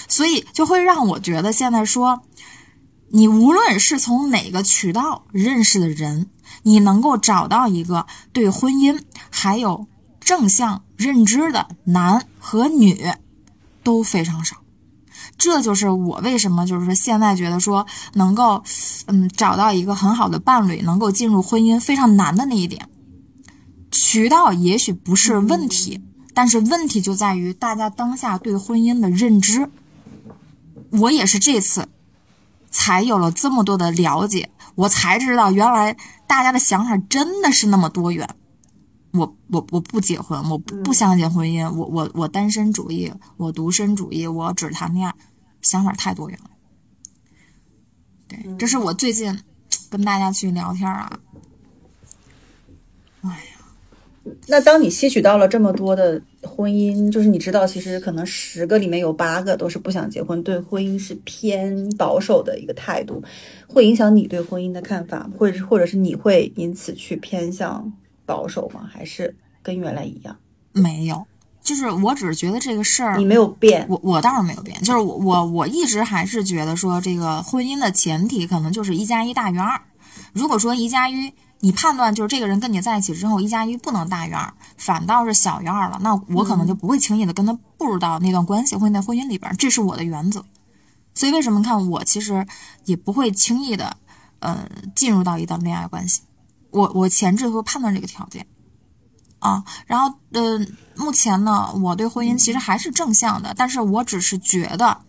[0.07, 2.23] 所以就会让我觉得现在说。
[3.09, 6.27] 你无论是从哪个渠道认识的人，
[6.63, 9.87] 你能够找到一个对婚姻还有
[10.19, 13.11] 正向认知的男和女
[13.83, 14.57] 都非常少。
[15.37, 18.63] 这就是我为什么就是说现在觉得说能够，
[19.05, 22.89] 嗯，找到一个很好的伴侣，能够进入婚姻非常难的那一点。
[23.91, 26.01] 渠道也许不是问题，
[26.33, 29.69] 但是问题就在于大家当下对婚姻的认知。
[30.91, 31.87] 我也是这次
[32.77, 38.29] 才有了这么多的了解，我才知道原来大家的想法真的是那么多元。
[39.13, 45.15] 我我我不结婚，我不相信婚姻，我我我单身主义，我独身主义，我只谈恋爱，
[45.63, 46.51] 想法太多元了。
[48.27, 49.39] 对，这是我最近
[49.89, 51.11] 跟大家去聊天啊。
[54.47, 63.23] 那当你吸取到了这么多的婚姻，就是你知道，其实可能十个里面有八个都是不想结婚，对婚姻是偏保守的一个态度，
[63.67, 67.91] 会影响你对婚姻的看法，或者是或者是你会因此去偏向。
[68.27, 68.81] 保守吗？
[68.91, 70.35] 还是跟原来一样？
[70.73, 71.25] 没有，
[71.63, 79.79] 就是我只是觉得这个事儿你没有变，我我倒是没有变，就是我我我一直还是觉得说这个婚姻的前提可能就是一加一大于二。
[80.33, 90.45] 如果说一加一，你判断就是这个人跟你在一起之后一加一不能大于二，反倒是小于二了，那我可能就不会轻易的跟他步入到那段关系或在婚姻里边，这是我的原则。
[91.13, 92.45] 所以为什么看我其实
[92.85, 93.97] 也不会轻易的
[94.39, 96.21] 呃进入到一段恋爱关系。
[96.69, 98.45] 我我前置会判断这个条件，
[99.39, 100.59] 啊，然后呃，
[100.95, 104.99] 目前呢，我对婚姻其实还是正向的，但是我只是觉得，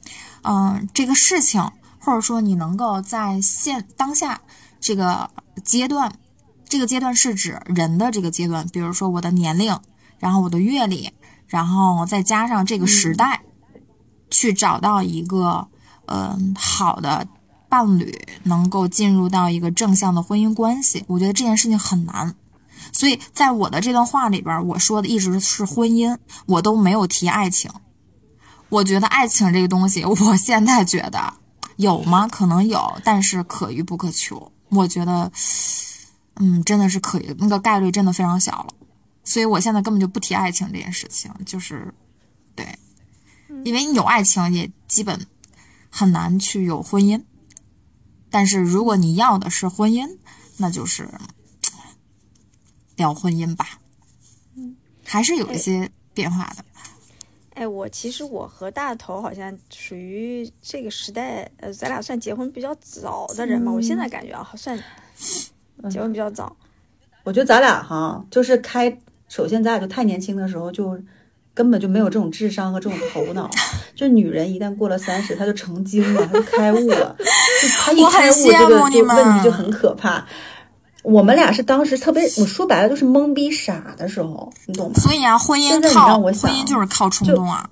[0.42, 4.40] 嗯，这个事情或者说你能够在现当下
[4.80, 5.28] 这个
[5.62, 6.11] 阶段，
[6.68, 9.78] 这个阶段是指人的这个阶段，比如说我的年龄，
[10.18, 11.11] 然后我的阅历，
[11.46, 13.42] 然后再加上这个时代，
[14.31, 15.68] 去找到一个
[16.07, 17.26] 嗯好的。
[17.70, 22.35] 伴侣能够进入到一个正向的婚姻关系，我觉得这件事情很难。
[22.94, 27.70] 所以在我的这段话里边，我说的一直是婚姻，我都没有提爱情。
[28.70, 31.35] 我觉得爱情这个东西，我现在觉得
[31.76, 32.26] 有吗？
[32.26, 34.50] 可能有，但是可遇不可求。
[34.70, 35.31] 我觉得，
[36.38, 38.68] 嗯，真的是可以，那个概率真的非常小了。
[39.24, 41.92] 所以我现在根本就不提爱情这件事情，就是
[42.55, 42.66] 对，
[43.64, 45.27] 因为你有爱情也基本
[45.90, 47.22] 很难去有婚姻。
[48.31, 50.18] 但是如果你要的是婚姻，
[50.57, 51.09] 那就是
[52.96, 53.81] 聊婚姻吧，
[54.57, 56.64] 嗯还是有一些变化的。
[57.55, 63.72] 哎，我其实我和大头好像属于这个时代，呃，咱俩算结婚比较早的人嘛。
[63.72, 64.79] 我现在感觉啊，算
[65.90, 66.54] 结婚比较早。
[67.24, 70.98] 我觉得咱俩哈，就是开，首先咱俩就太年轻的时候就。
[71.54, 73.50] 根本就没有这种智商和这种头脑，
[73.96, 77.16] 就女人一旦过了三十，她就成精了，她就开悟了。
[77.60, 80.24] 就她一开悟，这个就问题就很可怕。
[81.02, 85.00] 我们俩是当时特别，我说白了就是懵逼傻的时候，你懂吗？
[85.00, 87.68] 所以啊，婚姻靠婚姻就是靠冲动啊，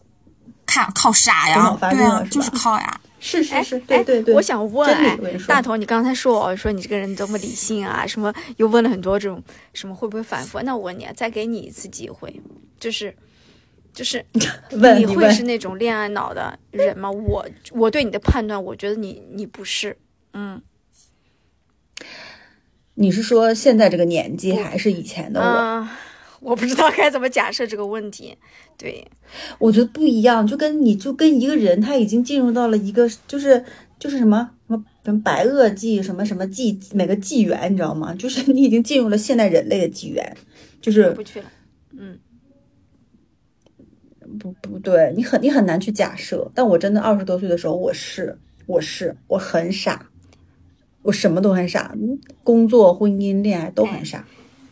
[0.66, 3.00] 看靠傻呀，对啊，就是靠呀。
[3.18, 4.35] 是是是，对对对。
[4.35, 10.61] 我想问，哎，大头，你刚才说说你这个人多么理性啊，什么又问了很多这种什么会不会反复？
[10.62, 12.40] 那我问你，再给你一次机会，
[12.79, 13.14] 就是。
[13.96, 14.22] 就是
[14.98, 17.11] 你会是那种恋爱脑的人吗？
[17.11, 19.96] 我我对你的判断，我觉得你你不是。
[20.35, 20.61] 嗯，
[22.92, 25.88] 你是说现在这个年纪还是以前的我？
[26.46, 28.37] 我不知道该怎么假设这个问题。
[28.78, 29.04] 对，
[29.59, 33.64] 我觉得不一样，就跟你就跟一个人他已经进入到了一个就是
[33.98, 38.14] 就是什么什么什么白垩纪什么什么纪每个纪元，你知道吗？
[38.14, 40.37] 就是你已经进入了现代人类的纪元，
[40.80, 41.50] 就是不去了。
[41.98, 42.18] 嗯。
[44.38, 46.50] 不不对，你很你很难去假设。
[46.54, 50.11] 但我真的二十多岁的时候，我是我是我很傻，
[51.02, 51.94] 我什么都很傻，
[52.44, 54.26] 工作、婚姻、恋爱都很傻，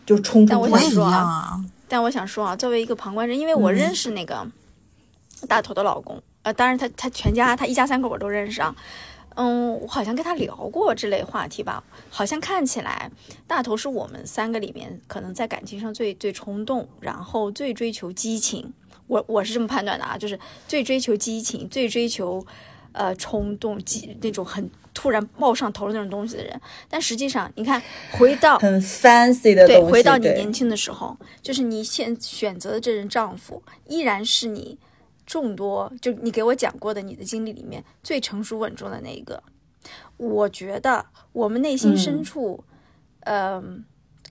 [0.06, 0.50] 就冲突。
[0.50, 4.46] 但我想说啊，但我想说啊，作为一个旁观者，因为我认识那个
[5.48, 8.74] 大头的老公，呃，当然他他全家他一家三口我都认识啊。
[9.36, 13.10] 嗯，我好像跟他聊过这类话题吧，好像看起来
[13.48, 18.72] 大头是我们三个里面可能在感情上最最冲动，然后最追求激情。
[19.08, 22.46] 我我是这么判断的啊，就是最追求激情、最追求，
[22.92, 26.58] 呃，冲动、激那种很突然冒上头的那种东西的人。
[26.88, 27.82] 但实际上，你看，
[28.12, 34.78] 回到很 fancy 的对，回到你年轻的时候，就是你现选择的这任丈夫，依然是你
[35.26, 39.42] 众多就你给我讲过的你的经历里面最成熟稳重的那一个。
[40.16, 42.64] 我觉得我们内心深处，
[43.20, 43.84] 嗯。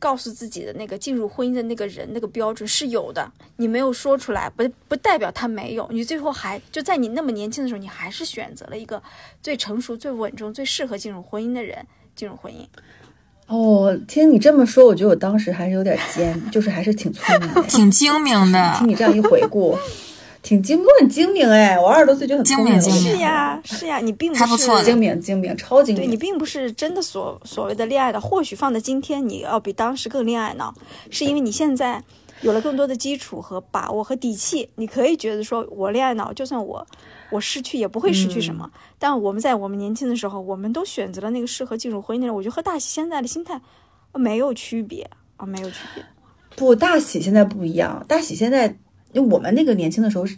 [0.04, 3.26] 告诉自己的那个进入婚姻的那个人那个标准是有的，
[3.56, 5.88] 你没有说出来，不不代表他没有。
[5.92, 9.02] 你最后还就在你那么年轻的时候，你还是选择了一个
[9.42, 11.88] 最成熟、最稳重、最适合进入婚姻的人
[12.18, 12.68] 进入婚姻。
[13.48, 18.76] 哦，听你这么说，我觉得我当时还是有点尖，就是还是挺聪明的， 挺精明的。
[18.78, 19.78] 听你这样一回顾。
[20.44, 26.04] 挺精，我很精明哎，我二十多岁就很精明，是呀，是呀，你并不是精明，精明，超精明。
[26.04, 30.76] 对你并不是真的所所谓的恋爱的，或许放在今天，你要比当时更恋爱脑，
[31.10, 32.04] 是因为你现在
[32.42, 36.86] 有了更多的基础和把握和底气，你可以觉得说，我恋爱脑，就算我
[37.32, 38.70] 我失去也不会失去什么。
[39.00, 43.62] 但我们在我们年轻的时候，我们都选择了那个适合进入婚姻的人，我觉得和大喜现在的心态
[44.14, 46.04] 没有区别啊，没有区别。
[46.58, 48.78] 不，大喜现在不一样，大喜现在。
[49.14, 50.36] 因为我们那个年轻的时候是，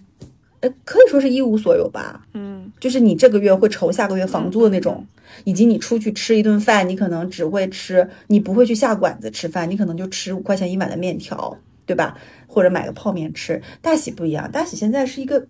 [0.60, 2.26] 呃，可以说是一无所有吧。
[2.34, 5.06] 嗯，就是你这个月会愁下个月房租的那种，
[5.44, 12.18] 以及你出去吃一顿饭，你可能只会吃，你不会去下馆子吃饭，你可能就吃五块钱一碗的面条，对吧？
[12.48, 13.62] 或者买个泡面吃。
[13.82, 15.48] 大喜不一样，大喜现在是一个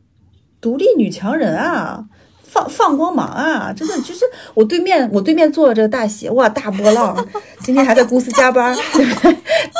[0.61, 2.07] 独立女强人啊。
[2.55, 3.73] 放放光芒啊！
[3.75, 7.27] 真的就是我对面， 我对面坐了这个大喜，哇，大波浪，
[7.59, 8.73] 今天还在公司加班？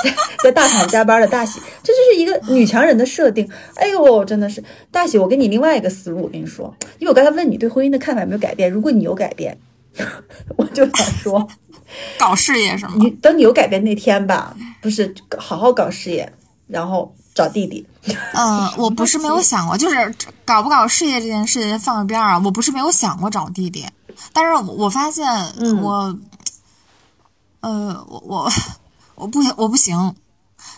[0.04, 0.14] 在
[0.44, 3.50] 在大厂加班的大喜，这就是一个女强人的设定。
[3.76, 4.62] 哎呦，真的是
[4.92, 5.18] 大喜！
[5.18, 9.58] 我给你另外一个思路，我跟你说，因为我刚才问你对婚姻的看法有没有改变，如果你有改变，
[10.58, 11.48] 我就想说，
[12.20, 12.96] 搞事业是吗？
[12.98, 16.30] 你等你有改变那天吧，不是好好搞事业，
[16.68, 17.16] 然后。
[17.36, 17.86] 找弟弟，
[18.34, 20.16] 嗯， 我不是没有想过，就是
[20.46, 23.86] 搞不搞事业这件事情放一边儿啊，我不是没有想过找弟弟，
[24.32, 25.28] 但是我发现
[25.82, 26.18] 我，
[27.60, 28.52] 呃，我我
[29.16, 30.16] 我不我不行，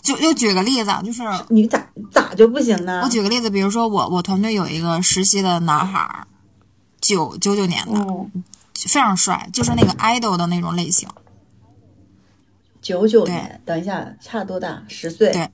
[0.02, 3.02] 就就举个例子，就是你咋咋就不行呢？
[3.04, 6.26] 我举个例子，比如说我我团队有一个实习的男孩，
[7.00, 8.04] 九九九年的，
[8.74, 11.08] 非常帅，就是那个 idol 的那种类型。
[12.82, 14.82] 九九年，等一下，差多大？
[14.88, 15.30] 十岁。
[15.32, 15.48] 对。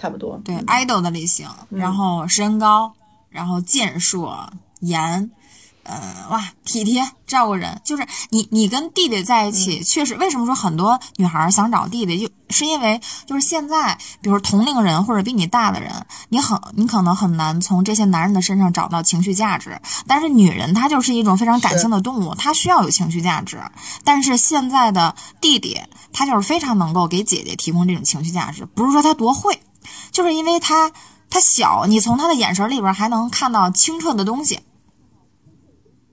[0.00, 2.90] 差不多，对，idol 的类型，然后身高，
[3.28, 5.30] 然后健硕，颜，
[5.82, 15.92] 呃，哇，体贴，照顾人，就是你，你跟弟弟在一起，确实，为什么说很多女孩想找弟弟，就是因为就是现在，比如同龄人或者比你大的人，
[16.30, 23.60] 你很，你可能很难从这些男人的身上找到情绪价值，但是女人她就是一种非常感性的动物，她需要有情绪价值，
[24.02, 25.78] 但是现在的弟弟，
[26.10, 29.60] 他就是非常能够给姐姐提供这种情绪价值，不是说他多会。
[30.10, 30.90] 就是因为他
[31.28, 34.60] 他小，你从他的眼神里边还能看到清澈的东西。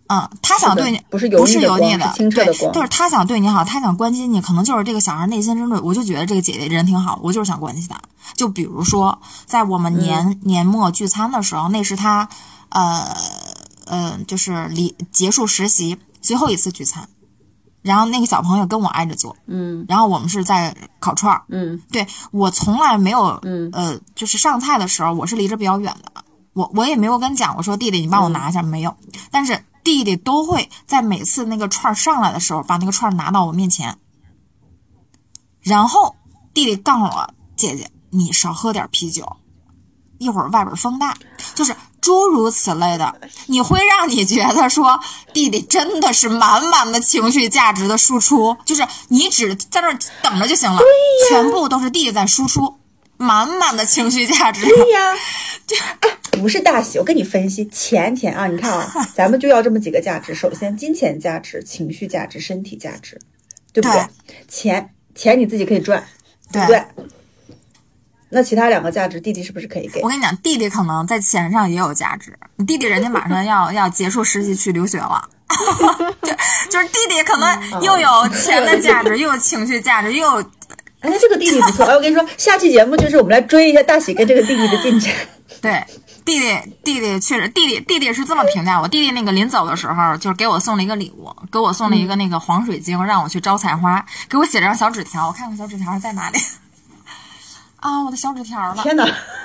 [0.09, 8.01] 嗯，他想对你不是不是油腻的，对，就是他想对你好，他想关心你，可能就是这个小孩内心深处，我就觉得这个姐姐人挺好，我就是想关心她。
[8.33, 12.29] 就比如说，在我们年年末聚餐的时候，那是他
[12.69, 13.17] 呃
[13.85, 17.09] 呃，就是离结束实习最后一次聚餐。
[17.87, 28.93] 然后那个小朋友跟我挨着坐，嗯，然后我们是在烤串儿，嗯，对我从来没有，嗯，呃，就是上菜的时候我是离着比较远的，我我也没有跟讲我说弟弟你帮我拿一下没有，
[29.31, 33.97] 但是弟弟都会在每次那个串儿上来的时候把那个串儿拿到我面前，
[35.61, 36.13] 然后
[36.53, 39.37] 弟弟告诉我姐姐你少喝点啤酒，
[40.17, 41.17] 一会儿外边风大，
[41.55, 41.73] 就是。
[41.99, 43.13] 诸如此类的，
[43.47, 44.99] 你会让你觉得说
[45.33, 49.91] 弟弟真的是满满的情绪价值的输出，就是你只在那
[50.21, 50.79] 等着就行了，
[51.29, 52.75] 全部都是弟弟在输出，
[53.17, 54.65] 满满的情绪价值。
[54.65, 55.15] 对呀，
[56.01, 63.19] 哎，不是大喜，我跟你分析，钱钱啊，你看啊， 咱们就要这么几个价值，首先金钱价值、情绪价值、身体价值，
[63.73, 64.07] 对不对？
[64.47, 66.07] 钱钱你自己可以赚，
[66.51, 66.83] 对不对？
[68.29, 70.01] 那其他两个价值，弟弟是不是可以给？
[70.01, 72.37] 我跟你讲，弟弟可能在钱上也有价值。
[72.57, 75.29] 你弟弟人家马上要 要结束实习去留学了，
[76.21, 76.33] 就
[76.69, 80.51] 就是弟弟可能又有钱的价值，又有情绪价值，又有……
[80.99, 81.85] 哎，这个弟弟不错。
[81.85, 85.13] 哎，我跟你说，下期节目就是我们来追一下大喜跟这个弟弟的进展。
[85.61, 85.85] 对，
[86.25, 88.87] 弟弟弟弟确实，弟弟弟弟是这么评价我。
[88.87, 95.27] 弟弟那个临走的时候，就是给我送了一个礼物，给我送了一个那个黄水晶，让我去招财花，给我写了张小纸条。
[95.27, 96.39] 我看看小纸条在哪里。
[97.77, 98.81] 啊，我的小纸条了！
[98.83, 99.03] 天哪！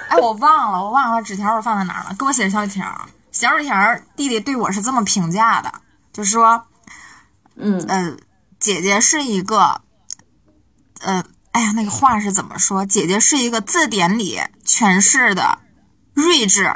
[0.08, 2.14] 哎，我忘了，我忘了纸条我放在哪儿了。
[2.18, 5.72] 给我写的小纸条，小纸条，弟弟对我是这么评价的，
[6.12, 6.64] 就是说，
[7.56, 8.16] 嗯呃，
[8.58, 9.82] 姐姐是一个，
[11.00, 11.22] 呃，
[11.52, 12.86] 哎呀，那个话是怎么说？
[12.86, 15.58] 姐姐是一个字典里诠释的
[16.14, 16.74] 睿智、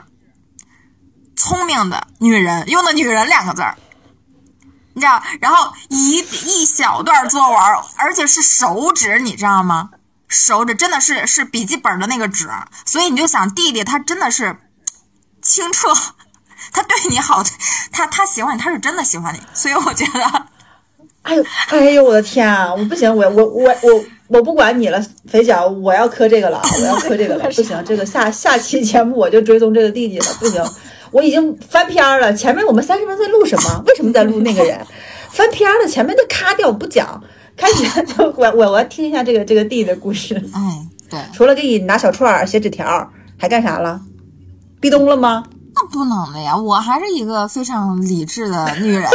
[1.36, 3.76] 聪明的女人，用的“女人”两个字儿，
[4.94, 5.22] 你知道？
[5.40, 7.58] 然后一一小段作文，
[7.96, 9.90] 而且是手指，你知道吗？
[10.28, 12.48] 手指真的是是笔记本的那个纸，
[12.84, 14.56] 所以你就想弟弟他真的是
[15.40, 15.88] 清澈，
[16.72, 17.44] 他对你好，
[17.92, 20.46] 他他喜欢你，他是真的喜欢你，所以我觉得，
[21.22, 30.64] 哎呦哎呦我的天啊，我不行，我我我我我不管你了，肥脚，我要磕这个了，我要磕这个了，不行，这个下下期节目我就追踪这个弟弟了，不行，
[31.12, 32.32] 我已经翻篇了。
[32.34, 33.82] 前面我们三十分钟在录什么？
[33.86, 34.84] 为什么在录那个人？
[35.30, 37.22] 翻篇了，前面都咔掉不讲，
[37.56, 40.34] 开始就我我我要听一下这个这个弟弟的故事。
[40.52, 44.00] 哎，对，除了给你拿小串儿、写纸条，还干啥了？
[44.80, 45.44] 壁咚了吗？
[45.74, 49.10] 那不能的呀，我还是一个非常理智的女人呀，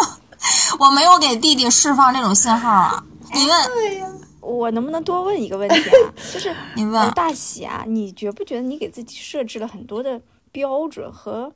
[0.78, 3.04] 我没有给弟弟释放这种信号啊。
[3.32, 4.18] 你问。
[4.40, 5.92] 我能不能多问一个问题啊？
[6.32, 10.18] 就是 你问大喜啊，你觉不觉得你给自己设置了很多的
[10.50, 11.52] 标准和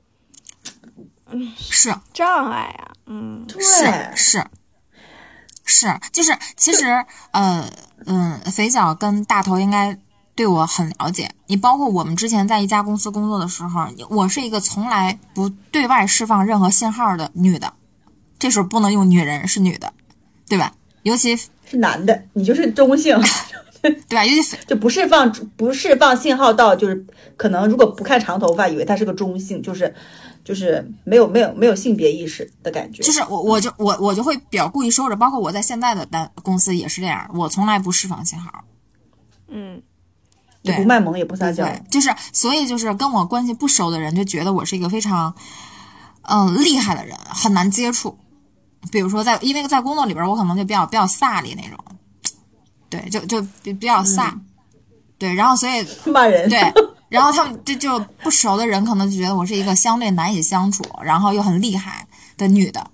[1.31, 2.93] 嗯是障碍啊？
[3.07, 4.45] 嗯，是是
[5.65, 6.87] 是，就是其实
[7.33, 7.65] 呃
[8.07, 9.97] 嗯，肥脚跟大头应该
[10.35, 11.31] 对我很了解。
[11.47, 17.73] 你包括我们之前在一家公司工作的时候，我是一个从来不对外释放任何信号的女的。
[18.39, 19.93] 这时候不能用女人，是女的，
[20.49, 20.73] 对吧？
[21.05, 21.37] 尤其。
[21.37, 23.17] 是男的，你就是中性，
[23.81, 24.25] 对吧？
[24.27, 27.07] 就就不释放不释放信号到，就是
[27.37, 29.95] 可能如果不看长头发，以为他是个中性，就是
[30.45, 33.03] 就是没有没有没有性别意识的感觉。
[33.03, 38.65] 就是我我就我我就会比较故意收着，包括我在现在的单公司也是这样，我从来不释放信号。
[39.49, 39.83] 嗯，
[40.63, 45.35] 也不卖萌也不撒娇，就是所以就是跟我关系不熟的人就觉得我是一个非常
[46.23, 48.19] 嗯厉害的人，很难接触。
[48.91, 51.79] 比如说，在因为在工作里边，我可能就比较比较飒的那种，
[52.91, 54.33] 对，就就比比较飒，
[55.19, 56.59] 对，然后所以 骂人，对，
[57.13, 62.07] 然后他们就就不熟的人可能就觉得我是一个相对难以相处，然后又很厉害
[62.37, 62.91] 的女的，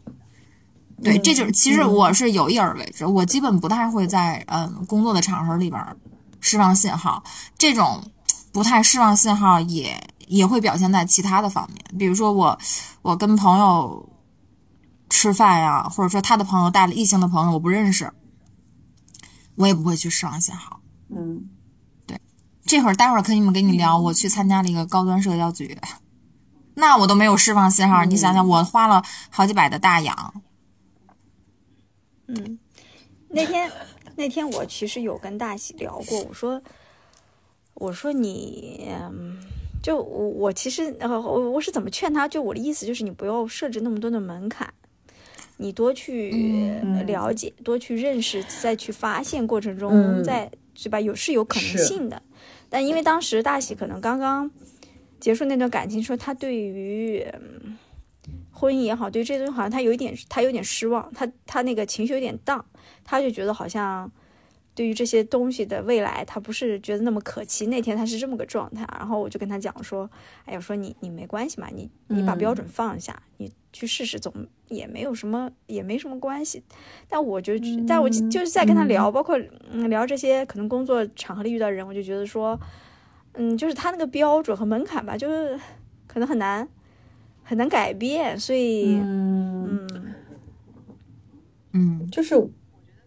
[1.02, 5.80] 对，这就是其实我是有意而为之，我基本不太会在嗯工作的场合里边
[6.40, 7.22] 释放信号，
[7.56, 8.10] 这种
[8.52, 12.58] 不太释放信号也也会表现在其他的方面，比如说我
[13.02, 14.08] 我跟朋友。
[15.10, 18.12] 吃饭呀，或者说他的朋友带了异性的朋友，我不认识，
[19.54, 20.80] 我也不会去释放信号。
[21.08, 21.57] 嗯，对，
[22.68, 25.78] 这会儿待会儿可以们跟你聊，我去参加了一个高端社交局，
[26.74, 28.04] 那我都没有释放信号。
[28.04, 30.42] 你想想，我花了好几百的大洋。
[32.26, 32.58] 嗯，
[33.30, 33.72] 那天
[34.16, 36.62] 那天我其实有跟大喜聊过，我说
[37.74, 38.88] 我说你。
[39.80, 42.26] 就我我其实呃我我是怎么劝他？
[42.26, 44.68] 就我的意思就是你不要设置那么多的门槛，
[45.56, 46.74] 你多去
[47.06, 51.00] 了解，多去认识，再去发现过程中，再是吧？
[51.00, 52.20] 有是有可能性的。
[52.68, 54.50] 但因为当时大喜可能刚刚
[55.20, 57.24] 结束那段感情，说他对于
[58.50, 62.64] 婚姻也好，对这段好像他有一点他有点失望，他他那个情绪有点荡，
[63.04, 64.10] 他就觉得好像。
[64.78, 67.66] 对于这些东西的未来，他不是觉得那么可期。
[67.66, 70.08] 那天他是这么个状态，然后我就跟他讲说
[70.46, 74.32] ：“哎呀，说你你没关系嘛，你你把标准放下，你去试试，总
[74.68, 76.62] 也没有什么，也没什么关系。”
[77.10, 77.54] 但我就，
[77.88, 79.36] 但我就是在跟他聊，包括
[79.72, 82.56] 嗯聊这些可能工作场合里遇到人，我就觉得说，
[83.32, 85.58] 嗯，就是他那个标准和门槛吧，就是
[86.06, 86.68] 可能很难
[87.42, 89.88] 很难改变，所以嗯
[91.72, 92.48] 嗯，就是。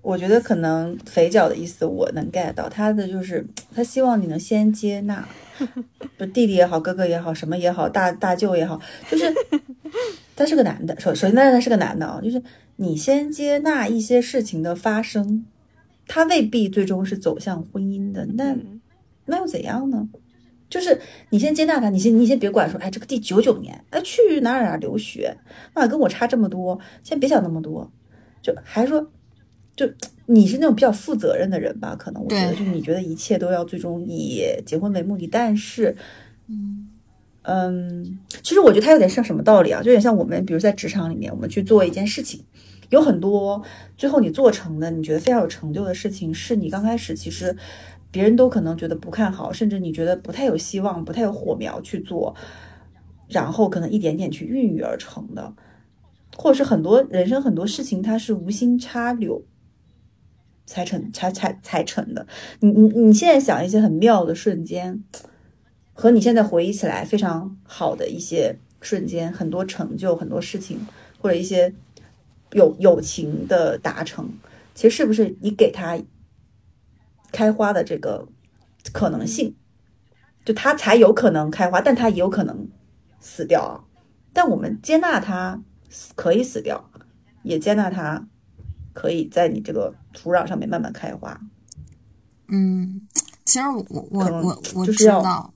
[0.02, 5.28] 我觉得可能肥脚的意思我能 get 到，他的就是他希望你能先接纳，
[6.18, 9.32] 不弟弟也好，哥哥也好，什么也好，大大舅也好，就是
[10.36, 12.42] 他是个男的，首首先，他是个男的啊，就是
[12.78, 15.46] 你先接纳一些事情的发生，
[16.08, 18.56] 他未必最终是走向婚姻的，那
[19.26, 20.10] 那又怎样呢？
[20.68, 21.00] 就是
[21.30, 25.38] 你先接纳他，你先你先别管说，哎，这个第九九年，哎，去哪哪哪留学，
[25.74, 27.92] 啊，跟我差这么多，先别想那么多，
[28.42, 29.12] 就还说。
[29.76, 29.90] 就
[30.26, 31.96] 你是那种比较负责任的人吧？
[31.96, 35.26] 可能我觉得，就你觉得一切都要最终以结婚为目的。
[35.28, 35.96] 但是，
[36.48, 36.88] 嗯
[37.44, 39.82] 嗯，其实我觉得他有点像什么道理啊？
[39.82, 42.44] 就有点像我们，比如在职场里面，我们去做一件事情，
[42.90, 43.64] 有很多
[43.98, 47.56] 最后你做成的，你觉得非常有成就的事情，是你刚开始其实
[48.12, 52.36] 别人都可能觉得不看好，甚至你觉得不太有希望、不太有火苗去做，
[53.30, 55.54] 然后可能一点点去孕育而成的，
[56.36, 59.42] 或者是很多人生很多事情，它是无心插柳。
[60.72, 62.26] 才成才才才成的，
[62.62, 65.04] 你你你现在想一些很妙的瞬间，
[65.92, 70.80] 和你现在回忆起来非常好的一些瞬间，很多成就，很多事情，
[71.20, 71.74] 或者一些
[72.54, 74.32] 友友情的达成，
[74.74, 76.00] 其实是不是你给他
[77.34, 78.26] 开花的这个
[78.94, 79.54] 可能性，
[80.46, 82.70] 就他才有可能开花，但他也有可能
[83.20, 83.84] 死掉啊。
[84.32, 85.62] 但我们接纳他
[86.16, 86.90] 可以死掉，
[87.44, 88.30] 也接纳他。
[88.94, 91.40] 可以在你这个土壤上面慢慢开花。
[92.48, 93.08] 嗯，
[93.46, 95.54] 其实我我我我知道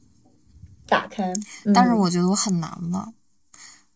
[0.88, 1.34] 打开，
[1.74, 3.14] 但是我觉得我很难了。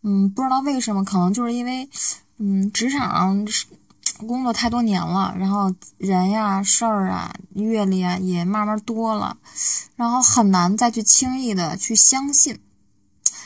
[0.02, 1.90] 嗯，不知道为什么，可能就是因为，
[2.38, 3.46] 嗯，职场
[4.28, 9.38] 工作太多年了，然后人呀、事儿啊、阅历啊也慢慢多了，
[9.96, 12.60] 然后很难再去轻易的去相信。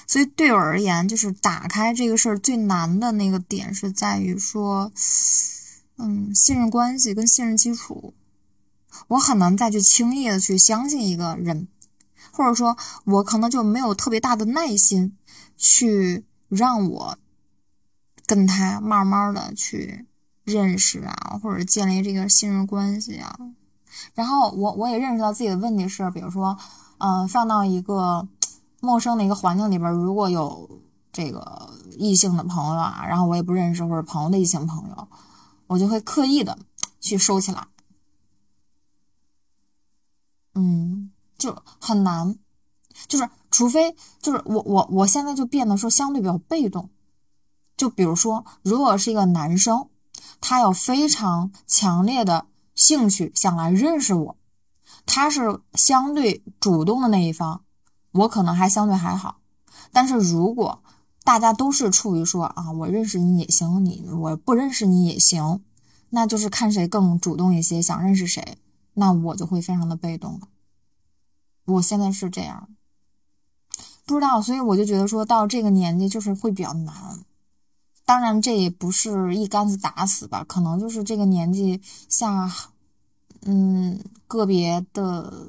[0.08, 4.92] 所以对我而言，就是打开这个事儿最难的那个点是在于说，
[5.98, 8.14] 嗯，信任关系跟信任基础，
[9.08, 11.68] 我很难再去轻易的去相信一个人，
[12.32, 15.18] 或者说，我可能就没有特别大的耐心
[15.58, 17.18] 去让我
[18.26, 20.08] 跟他慢慢的去
[20.44, 23.38] 认识啊，或者建立这个信任关系啊。
[24.14, 26.58] 然后我我也认识到自己的问题是，比如说，
[26.98, 28.28] 嗯，放到一个。
[28.84, 30.70] 陌生的一个环境里边，如果有
[31.14, 35.08] 这个异性的朋友啊，然后我也不认识，或者朋友的异性朋友，
[35.74, 36.58] 我就会刻意的
[37.00, 37.68] 去收起来。
[40.56, 42.38] 嗯，就很难，
[43.08, 46.90] 就是除非就是我我我现在就变得说相对比较被动。
[47.76, 49.90] 就比如说，如果是一个男生，
[50.40, 52.46] 他有非常强烈的
[52.76, 54.38] 兴趣想来认识我，
[55.08, 57.64] 他是相对主动的那一方。
[58.12, 59.40] 我可能还相对还好，
[59.92, 60.83] 但是如果
[61.24, 65.62] 大家都是处于说啊，我认识你也行，你我不认识你也行，
[66.10, 68.58] 那就是看谁更主动一些，想认识谁，
[68.96, 70.42] 那我就会非常的被动。
[71.66, 72.68] 我现在是这样，
[74.06, 77.24] 不知道，所以我就觉得说到这个年纪就是会比较难。
[78.06, 82.52] 当然，这也不是一竿子打死吧，可能就是这个年纪下，
[83.44, 83.98] 嗯，
[84.28, 85.48] 个别的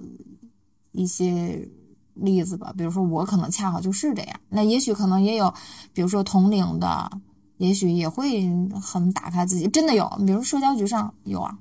[0.93, 1.69] 一些。
[2.15, 5.53] 例子吧，比如说我可能恰好就是这样，那也许可能也有，
[5.93, 7.11] 比如说同龄的，
[7.59, 8.49] 也许也会
[8.81, 11.59] 很打开自己，真的有，比如社交局上有啊。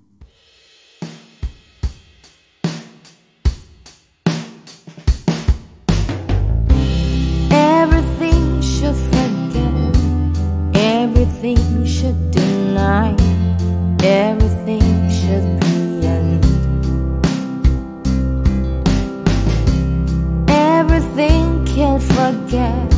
[21.83, 22.89] Forget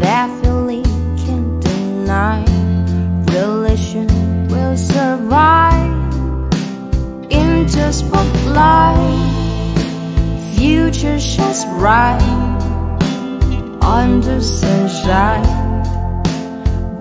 [0.00, 0.84] that feeling
[1.16, 2.44] can't deny
[3.32, 4.06] relation
[4.46, 5.92] will survive
[7.28, 9.34] into spotlight
[10.54, 12.22] future shines bright
[13.82, 15.82] under sunshine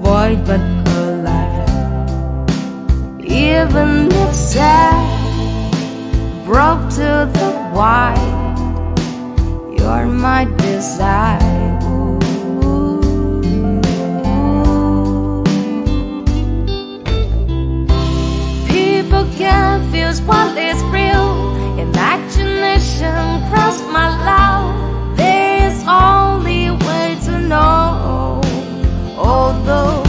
[0.01, 0.61] void but
[0.97, 1.69] alive.
[3.21, 5.05] Even if sad
[6.43, 8.42] broke to the white
[9.83, 11.77] you're my desire.
[18.65, 21.27] People confuse what is real.
[21.77, 23.13] Imagination
[23.49, 25.17] cross my love.
[25.17, 28.41] There is only way to know.
[29.17, 30.02] Although